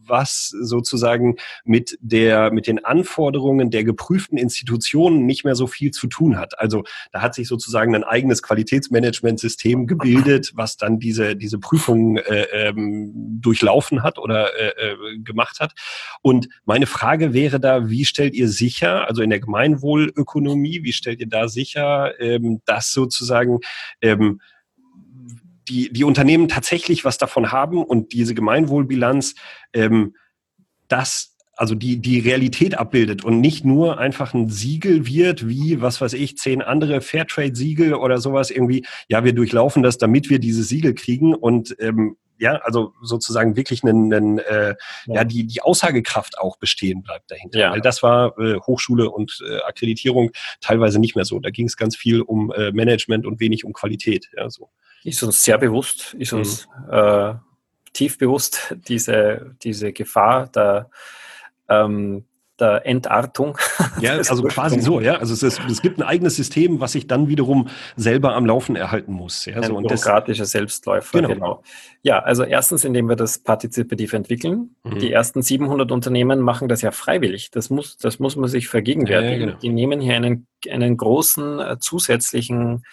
[0.05, 6.07] was sozusagen mit der mit den Anforderungen der geprüften Institutionen nicht mehr so viel zu
[6.07, 6.59] tun hat.
[6.59, 6.66] Also
[7.11, 13.11] da hat sich sozusagen ein eigenes Qualitätsmanagementsystem gebildet, was dann diese, diese Prüfungen äh, ähm,
[13.41, 15.73] durchlaufen hat oder äh, äh, gemacht hat.
[16.21, 21.19] Und meine Frage wäre da, wie stellt ihr sicher, also in der Gemeinwohlökonomie, wie stellt
[21.19, 23.59] ihr da sicher, ähm, dass sozusagen
[24.01, 24.41] ähm,
[25.67, 29.35] die, die Unternehmen tatsächlich was davon haben und diese Gemeinwohlbilanz
[29.73, 30.15] ähm,
[30.87, 35.99] das also die, die Realität abbildet und nicht nur einfach ein Siegel wird, wie, was
[35.99, 40.69] weiß ich, zehn andere Fairtrade-Siegel oder sowas irgendwie, ja, wir durchlaufen das, damit wir dieses
[40.69, 44.75] Siegel kriegen und ähm, ja, also sozusagen wirklich einen, einen äh,
[45.07, 45.15] ja.
[45.15, 47.59] ja, die, die Aussagekraft auch bestehen bleibt dahinter.
[47.59, 47.71] Ja.
[47.71, 50.29] Weil das war äh, Hochschule und äh, Akkreditierung
[50.61, 51.39] teilweise nicht mehr so.
[51.39, 54.29] Da ging es ganz viel um äh, Management und wenig um Qualität.
[54.37, 54.69] Ja, so.
[55.03, 56.93] Ist uns sehr bewusst, ist uns mhm.
[56.93, 57.33] äh,
[57.93, 60.91] tief bewusst, diese, diese Gefahr der
[61.69, 62.25] ähm,
[62.59, 63.57] der Entartung.
[63.99, 65.15] Ja, also quasi so, ja.
[65.15, 68.75] Also es, ist, es gibt ein eigenes System, was sich dann wiederum selber am Laufen
[68.75, 69.45] erhalten muss.
[69.45, 71.17] Ja, ein so, und bürokratischer Selbstläufer.
[71.17, 71.33] Genau.
[71.33, 71.63] genau.
[72.03, 74.75] Ja, also erstens, indem wir das partizipativ entwickeln.
[74.83, 74.99] Mhm.
[74.99, 77.49] Die ersten 700 Unternehmen machen das ja freiwillig.
[77.49, 79.39] Das muss, das muss man sich vergegenwärtigen.
[79.39, 79.59] Ja, genau.
[79.59, 82.83] Die nehmen hier einen, einen großen äh, zusätzlichen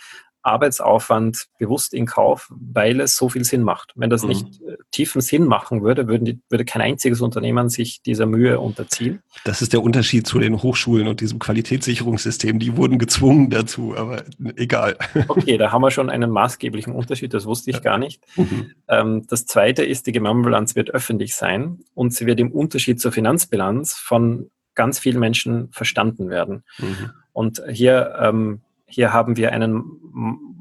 [0.44, 3.92] Arbeitsaufwand bewusst in Kauf, weil es so viel Sinn macht.
[3.96, 4.28] Wenn das mhm.
[4.28, 9.22] nicht äh, tiefen Sinn machen würde, würden würde kein einziges Unternehmen sich dieser Mühe unterziehen.
[9.44, 12.58] Das ist der Unterschied zu den Hochschulen und diesem Qualitätssicherungssystem.
[12.58, 14.24] Die wurden gezwungen dazu, aber
[14.56, 14.96] egal.
[15.28, 18.22] Okay, da haben wir schon einen maßgeblichen Unterschied, das wusste ich gar nicht.
[18.36, 18.72] Mhm.
[18.88, 23.12] Ähm, das zweite ist, die Gemeinbilanz wird öffentlich sein und sie wird im Unterschied zur
[23.12, 26.64] Finanzbilanz von ganz vielen Menschen verstanden werden.
[26.78, 27.10] Mhm.
[27.32, 28.60] Und hier ähm,
[28.94, 29.84] hier haben wir einen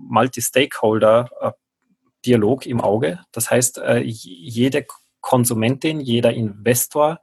[0.10, 3.20] Multi-Stakeholder-Dialog im Auge.
[3.32, 4.88] Das heißt, äh, jede
[5.22, 7.20] Konsumentin, jeder Investor,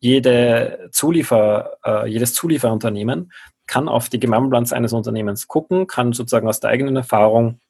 [0.00, 3.32] jede Zuliefer, äh, jedes Zulieferunternehmen
[3.66, 7.60] kann auf die Gemeinbilanz eines Unternehmens gucken, kann sozusagen aus der eigenen Erfahrung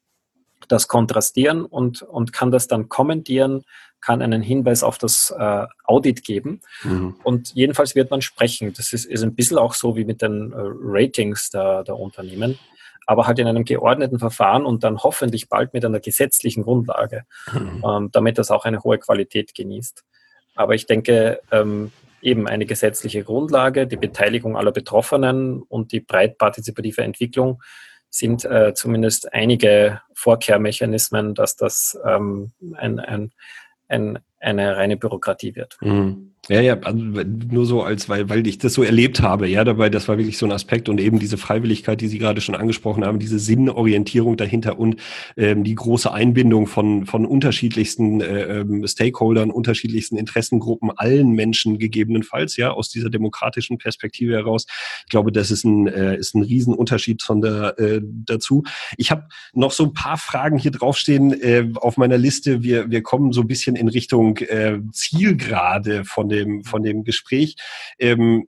[0.71, 3.63] das kontrastieren und, und kann das dann kommentieren,
[4.01, 6.61] kann einen Hinweis auf das äh, Audit geben.
[6.83, 7.15] Mhm.
[7.23, 8.73] Und jedenfalls wird man sprechen.
[8.73, 12.57] Das ist, ist ein bisschen auch so wie mit den äh, Ratings der, der Unternehmen,
[13.05, 17.83] aber halt in einem geordneten Verfahren und dann hoffentlich bald mit einer gesetzlichen Grundlage, mhm.
[17.85, 20.05] ähm, damit das auch eine hohe Qualität genießt.
[20.55, 21.91] Aber ich denke, ähm,
[22.21, 27.61] eben eine gesetzliche Grundlage, die Beteiligung aller Betroffenen und die breit partizipative Entwicklung
[28.09, 33.31] sind äh, zumindest einige Vorkehrmechanismen, dass das ähm, ein, ein,
[33.87, 35.77] ein, eine reine Bürokratie wird.
[35.81, 36.33] Mhm.
[36.49, 39.91] Ja, ja, also nur so als, weil, weil ich das so erlebt habe, ja, dabei,
[39.91, 43.05] das war wirklich so ein Aspekt und eben diese Freiwilligkeit, die Sie gerade schon angesprochen
[43.05, 44.95] haben, diese Sinnorientierung dahinter und
[45.37, 52.57] ähm, die große Einbindung von, von unterschiedlichsten äh, ähm, Stakeholdern, unterschiedlichsten Interessengruppen, allen Menschen gegebenenfalls,
[52.57, 54.65] ja, aus dieser demokratischen Perspektive heraus.
[55.05, 58.63] Ich glaube, das ist ein, äh, ist ein Riesenunterschied von der, äh, dazu.
[58.97, 62.63] Ich habe noch so ein paar Fragen hier draufstehen äh, auf meiner Liste.
[62.63, 67.03] Wir, wir kommen so ein bisschen in Richtung äh, Zielgerade von dem dem, von dem
[67.03, 67.55] Gespräch.
[67.99, 68.47] Ähm,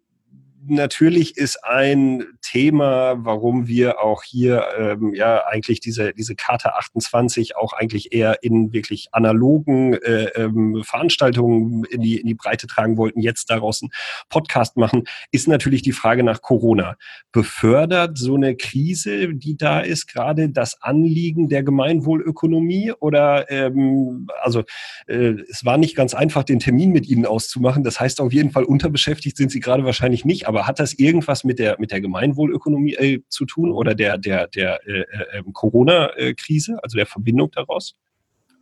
[0.68, 7.56] natürlich ist ein Thema, warum wir auch hier ähm, ja eigentlich diese, diese Karte 28
[7.58, 12.98] auch eigentlich eher in wirklich analogen äh, ähm, Veranstaltungen in die, in die Breite tragen
[12.98, 13.92] wollten, jetzt daraus einen
[14.30, 16.96] Podcast machen, ist natürlich die Frage nach Corona.
[17.32, 24.64] Befördert so eine Krise, die da ist, gerade das Anliegen der Gemeinwohlökonomie oder ähm, also
[25.08, 27.84] äh, es war nicht ganz einfach, den Termin mit Ihnen auszumachen.
[27.84, 31.44] Das heißt auf jeden Fall unterbeschäftigt sind Sie gerade wahrscheinlich nicht, aber hat das irgendwas
[31.44, 35.06] mit der mit der Gemeinwohlökonomie äh, zu tun oder der der der äh, äh,
[35.38, 37.96] ähm, Corona-Krise, also der Verbindung daraus?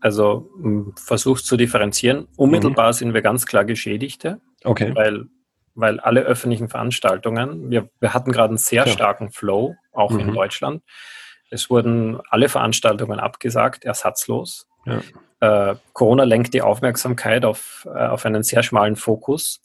[0.01, 0.49] Also
[0.95, 2.27] versucht zu differenzieren.
[2.37, 2.93] Unmittelbar mhm.
[2.93, 4.93] sind wir ganz klar Geschädigte, okay.
[4.95, 5.25] weil
[5.75, 8.91] weil alle öffentlichen Veranstaltungen, wir, wir hatten gerade einen sehr ja.
[8.91, 10.19] starken Flow, auch mhm.
[10.19, 10.83] in Deutschland.
[11.49, 14.67] Es wurden alle Veranstaltungen abgesagt, ersatzlos.
[14.85, 15.71] Ja.
[15.71, 19.61] Äh, Corona lenkt die Aufmerksamkeit auf, äh, auf einen sehr schmalen Fokus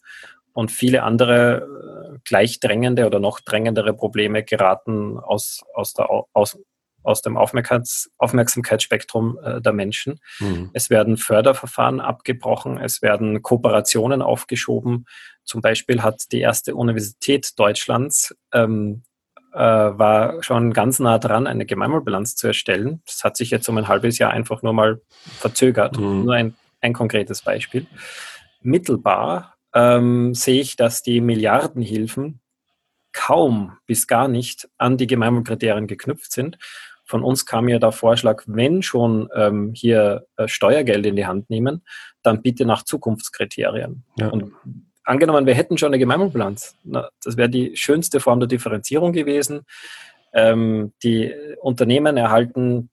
[0.52, 6.58] und viele andere äh, gleich drängende oder noch drängendere Probleme geraten aus, aus, der, aus,
[7.02, 10.20] aus dem Aufmerksamkeits, Aufmerksamkeitsspektrum äh, der Menschen.
[10.40, 10.70] Mhm.
[10.72, 15.06] Es werden Förderverfahren abgebrochen, es werden Kooperationen aufgeschoben.
[15.44, 19.02] Zum Beispiel hat die erste Universität Deutschlands ähm,
[19.52, 23.02] äh, war schon ganz nah dran, eine Gemeinwohlbilanz zu erstellen.
[23.06, 25.00] Das hat sich jetzt um ein halbes Jahr einfach nur mal
[25.38, 25.96] verzögert.
[25.96, 26.24] Mhm.
[26.24, 27.86] Nur ein, ein konkretes Beispiel.
[28.62, 32.40] Mittelbar ähm, sehe ich, dass die Milliardenhilfen
[33.12, 36.58] kaum bis gar nicht an die Gemeinwohlkriterien geknüpft sind.
[37.06, 41.50] Von uns kam ja der Vorschlag, wenn schon ähm, hier äh, Steuergeld in die Hand
[41.50, 41.84] nehmen,
[42.22, 44.04] dann bitte nach Zukunftskriterien.
[44.18, 44.28] Ja.
[44.28, 44.52] Und
[45.04, 49.62] angenommen, wir hätten schon eine Gemeinwohlbilanz, na, das wäre die schönste Form der Differenzierung gewesen.
[50.32, 52.90] Ähm, die Unternehmen erhalten,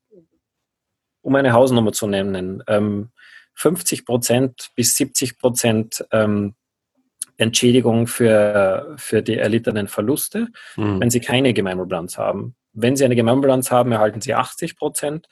[1.21, 3.11] um eine Hausnummer zu nennen, ähm,
[3.55, 6.55] 50 Prozent bis 70 Prozent ähm,
[7.41, 10.99] Entschädigung für, für die erlittenen Verluste, mhm.
[10.99, 12.55] wenn sie keine Gemeinwohlbilanz haben.
[12.73, 15.27] Wenn sie eine Gemeinwohlbilanz haben, erhalten sie 80 Prozent.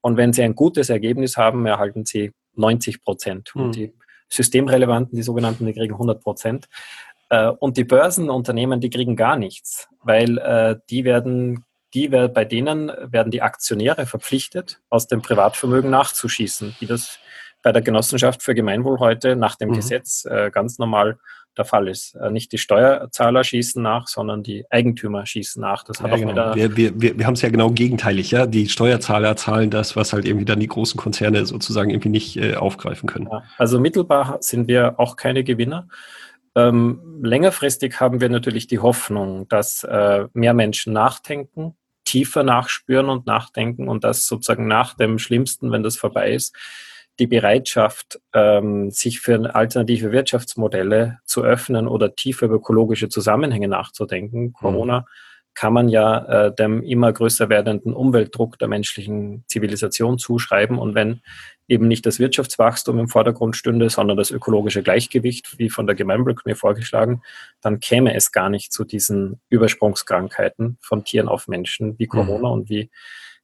[0.00, 3.52] Und wenn sie ein gutes Ergebnis haben, erhalten sie 90 Prozent.
[3.54, 3.62] Mhm.
[3.62, 3.94] Und die
[4.28, 6.68] systemrelevanten, die sogenannten, die kriegen 100 Prozent.
[7.30, 12.92] Äh, und die Börsenunternehmen, die kriegen gar nichts, weil äh, die werden, die bei denen
[13.00, 17.18] werden die Aktionäre verpflichtet, aus dem Privatvermögen nachzuschießen, wie das
[17.62, 19.74] bei der Genossenschaft für Gemeinwohl heute nach dem mhm.
[19.74, 21.18] Gesetz äh, ganz normal
[21.58, 22.14] der Fall ist.
[22.14, 25.84] Äh, nicht die Steuerzahler schießen nach, sondern die Eigentümer schießen nach.
[25.84, 26.54] Das hat ja, auch genau.
[26.54, 28.46] wir, wir, wir, wir haben es ja genau gegenteilig, ja.
[28.46, 32.56] Die Steuerzahler zahlen das, was halt irgendwie dann die großen Konzerne sozusagen irgendwie nicht äh,
[32.56, 33.28] aufgreifen können.
[33.30, 35.88] Ja, also mittelbar sind wir auch keine Gewinner.
[36.56, 43.26] Ähm, längerfristig haben wir natürlich die Hoffnung, dass äh, mehr Menschen nachdenken, tiefer nachspüren und
[43.26, 46.54] nachdenken und das sozusagen nach dem Schlimmsten, wenn das vorbei ist,
[47.18, 54.42] die Bereitschaft, ähm, sich für alternative Wirtschaftsmodelle zu öffnen oder tiefer über ökologische Zusammenhänge nachzudenken.
[54.42, 54.52] Mhm.
[54.52, 55.06] Corona
[55.54, 60.78] kann man ja äh, dem immer größer werdenden Umweltdruck der menschlichen Zivilisation zuschreiben.
[60.78, 61.20] Und wenn
[61.68, 66.58] eben nicht das Wirtschaftswachstum im Vordergrund stünde, sondern das ökologische Gleichgewicht, wie von der Gemeinwohlökonomie
[66.58, 67.22] vorgeschlagen,
[67.60, 72.54] dann käme es gar nicht zu diesen Übersprungskrankheiten von Tieren auf Menschen wie Corona mhm.
[72.54, 72.90] und wie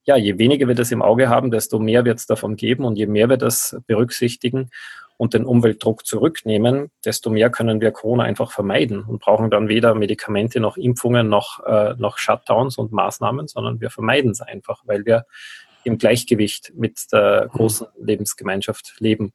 [0.05, 2.95] ja, je weniger wir das im Auge haben, desto mehr wird es davon geben und
[2.95, 4.69] je mehr wir das berücksichtigen,
[5.21, 9.93] und den Umweltdruck zurücknehmen, desto mehr können wir Corona einfach vermeiden und brauchen dann weder
[9.93, 15.05] Medikamente noch Impfungen noch, äh, noch Shutdowns und Maßnahmen, sondern wir vermeiden es einfach, weil
[15.05, 15.27] wir
[15.83, 19.33] im Gleichgewicht mit der großen Lebensgemeinschaft leben.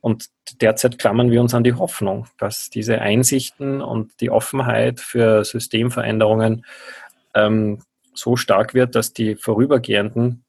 [0.00, 0.26] Und
[0.60, 6.66] derzeit klammern wir uns an die Hoffnung, dass diese Einsichten und die Offenheit für Systemveränderungen
[7.36, 7.84] ähm,
[8.14, 10.44] so stark wird, dass die vorübergehenden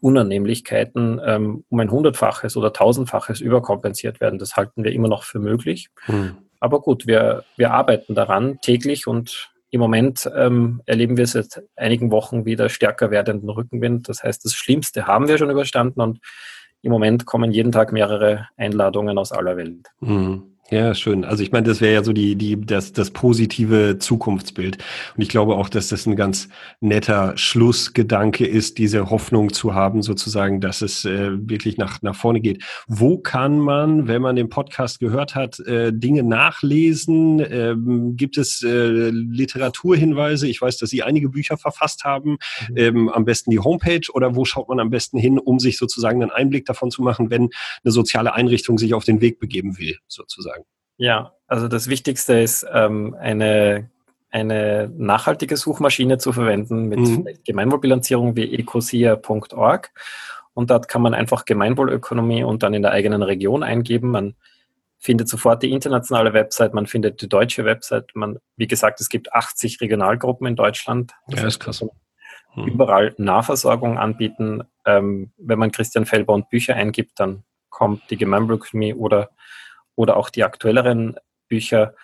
[0.00, 4.38] Unannehmlichkeiten ähm, um ein hundertfaches oder tausendfaches überkompensiert werden.
[4.38, 5.88] Das halten wir immer noch für möglich.
[6.04, 6.36] Hm.
[6.60, 12.10] Aber gut, wir, wir arbeiten daran täglich und im Moment ähm, erleben wir seit einigen
[12.10, 14.08] Wochen wieder stärker werdenden Rückenwind.
[14.08, 16.20] Das heißt, das Schlimmste haben wir schon überstanden und
[16.82, 19.88] im Moment kommen jeden Tag mehrere Einladungen aus aller Welt.
[20.00, 20.55] Hm.
[20.68, 21.24] Ja, schön.
[21.24, 24.78] Also ich meine, das wäre ja so die, die, das, das positive Zukunftsbild.
[25.16, 26.48] Und ich glaube auch, dass das ein ganz
[26.80, 32.40] netter Schlussgedanke ist, diese Hoffnung zu haben, sozusagen, dass es äh, wirklich nach, nach vorne
[32.40, 32.64] geht.
[32.88, 37.38] Wo kann man, wenn man den Podcast gehört hat, äh, Dinge nachlesen?
[37.48, 40.48] Ähm, gibt es äh, Literaturhinweise?
[40.48, 42.38] Ich weiß, dass Sie einige Bücher verfasst haben.
[42.70, 42.76] Mhm.
[42.76, 46.22] Ähm, am besten die Homepage oder wo schaut man am besten hin, um sich sozusagen
[46.22, 47.50] einen Einblick davon zu machen, wenn
[47.84, 50.55] eine soziale Einrichtung sich auf den Weg begeben will, sozusagen?
[50.96, 53.90] Ja, also das Wichtigste ist, ähm, eine,
[54.30, 57.28] eine nachhaltige Suchmaschine zu verwenden mit mhm.
[57.44, 59.90] Gemeinwohlbilanzierung wie ecosia.org.
[60.54, 64.10] Und dort kann man einfach Gemeinwohlökonomie und dann in der eigenen Region eingeben.
[64.10, 64.34] Man
[64.98, 68.06] findet sofort die internationale Website, man findet die deutsche Website.
[68.14, 71.12] Man, wie gesagt, es gibt 80 Regionalgruppen in Deutschland.
[71.28, 71.84] Das ja, ist krass.
[72.54, 72.64] Mhm.
[72.64, 74.62] Überall Nahversorgung anbieten.
[74.86, 79.30] Ähm, wenn man Christian Felber und Bücher eingibt, dann kommt die Gemeinwohlökonomie oder
[79.96, 81.16] oder auch die aktuelleren
[81.48, 81.94] Bücher.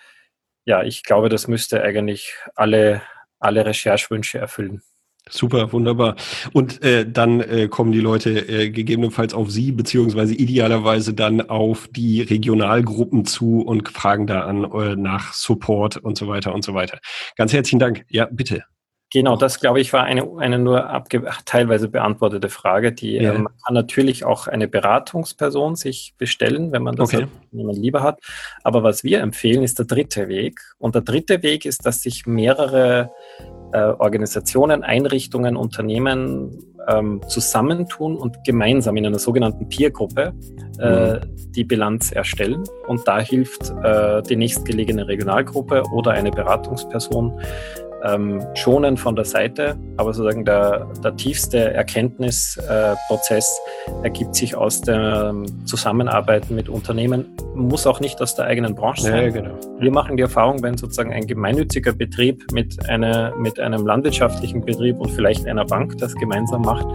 [0.64, 3.02] Ja, ich glaube, das müsste eigentlich alle,
[3.38, 4.82] alle Recherchewünsche erfüllen.
[5.30, 6.16] Super, wunderbar.
[6.52, 11.86] Und äh, dann äh, kommen die Leute äh, gegebenenfalls auf Sie, beziehungsweise idealerweise dann auf
[11.88, 16.74] die Regionalgruppen zu und fragen da an äh, nach Support und so weiter und so
[16.74, 16.98] weiter.
[17.36, 18.04] Ganz herzlichen Dank.
[18.08, 18.64] Ja, bitte.
[19.12, 21.04] Genau, das glaube ich war eine, eine nur
[21.44, 22.92] teilweise beantwortete Frage.
[22.92, 23.34] Die ja.
[23.34, 27.26] ähm, man kann natürlich auch eine Beratungsperson sich bestellen, wenn man das okay.
[27.50, 28.20] jemand lieber hat.
[28.64, 30.60] Aber was wir empfehlen, ist der dritte Weg.
[30.78, 33.10] Und der dritte Weg ist, dass sich mehrere
[33.72, 36.58] äh, Organisationen, Einrichtungen, Unternehmen
[36.88, 40.32] ähm, zusammentun und gemeinsam in einer sogenannten Peer-Gruppe
[40.78, 41.52] äh, mhm.
[41.52, 42.64] die Bilanz erstellen.
[42.86, 47.38] Und da hilft äh, die nächstgelegene Regionalgruppe oder eine Beratungsperson
[48.04, 54.80] ähm, schonen von der Seite, aber sozusagen der, der tiefste Erkenntnisprozess äh, ergibt sich aus
[54.80, 59.24] dem Zusammenarbeiten mit Unternehmen, muss auch nicht aus der eigenen Branche sein.
[59.24, 59.54] Ja, genau.
[59.78, 64.98] Wir machen die Erfahrung, wenn sozusagen ein gemeinnütziger Betrieb mit, einer, mit einem landwirtschaftlichen Betrieb
[64.98, 66.86] und vielleicht einer Bank das gemeinsam macht,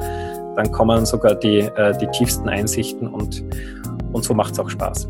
[0.58, 3.44] dann kommen sogar die, äh, die tiefsten Einsichten und,
[4.12, 5.08] und so macht es auch Spaß.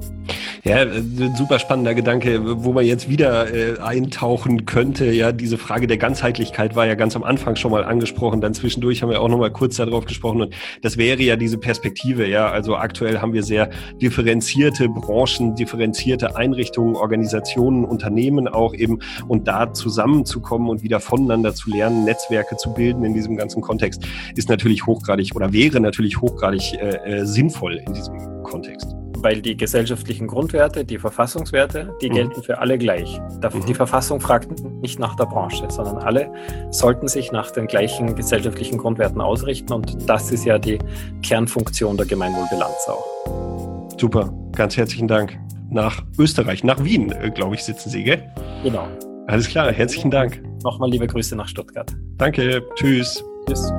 [0.64, 1.02] Ja, äh,
[1.38, 5.12] super spannender Gedanke, wo man jetzt wieder äh, eintauchen könnte.
[5.12, 8.42] Ja, diese Frage der Ganzheitlichkeit war ja ganz am Anfang schon mal angesprochen.
[8.42, 10.42] Dann zwischendurch haben wir auch noch mal kurz darauf gesprochen.
[10.42, 12.28] Und das wäre ja diese Perspektive.
[12.28, 13.70] Ja, also aktuell haben wir sehr
[14.02, 19.00] differenzierte Branchen, differenzierte Einrichtungen, Organisationen, Unternehmen auch eben.
[19.28, 24.06] Und da zusammenzukommen und wieder voneinander zu lernen, Netzwerke zu bilden in diesem ganzen Kontext,
[24.36, 29.58] ist natürlich hochgradig oder wäre natürlich hochgradig äh, äh sinnvoll in diesem Kontext weil die
[29.58, 32.14] gesellschaftlichen Grundwerte, die Verfassungswerte, die mhm.
[32.14, 33.20] gelten für alle gleich.
[33.42, 33.76] Die mhm.
[33.76, 34.50] Verfassung fragt
[34.82, 36.32] nicht nach der Branche, sondern alle
[36.72, 40.80] sollten sich nach den gleichen gesellschaftlichen Grundwerten ausrichten und das ist ja die
[41.24, 43.90] Kernfunktion der Gemeinwohlbilanz auch.
[44.00, 45.38] Super, ganz herzlichen Dank.
[45.70, 48.24] Nach Österreich, nach Wien, äh, glaube ich, sitzen Sie, gell?
[48.64, 48.88] Genau.
[49.28, 50.42] Alles klar, herzlichen Dank.
[50.64, 51.94] Nochmal liebe Grüße nach Stuttgart.
[52.18, 53.24] Danke, tschüss.
[53.48, 53.74] Tschüss.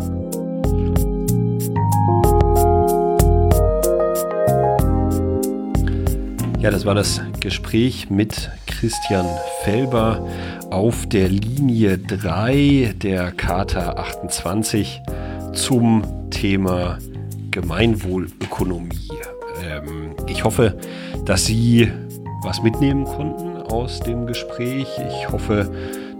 [6.61, 9.27] Ja, das war das Gespräch mit Christian
[9.63, 10.29] Felber
[10.71, 15.01] auf der Linie 3 der Charta 28
[15.53, 16.99] zum Thema
[17.53, 19.09] Gemeinwohlökonomie.
[19.63, 20.77] Ähm, ich hoffe,
[21.25, 21.93] dass Sie
[22.43, 24.89] was mitnehmen konnten aus dem Gespräch.
[25.11, 25.71] Ich hoffe,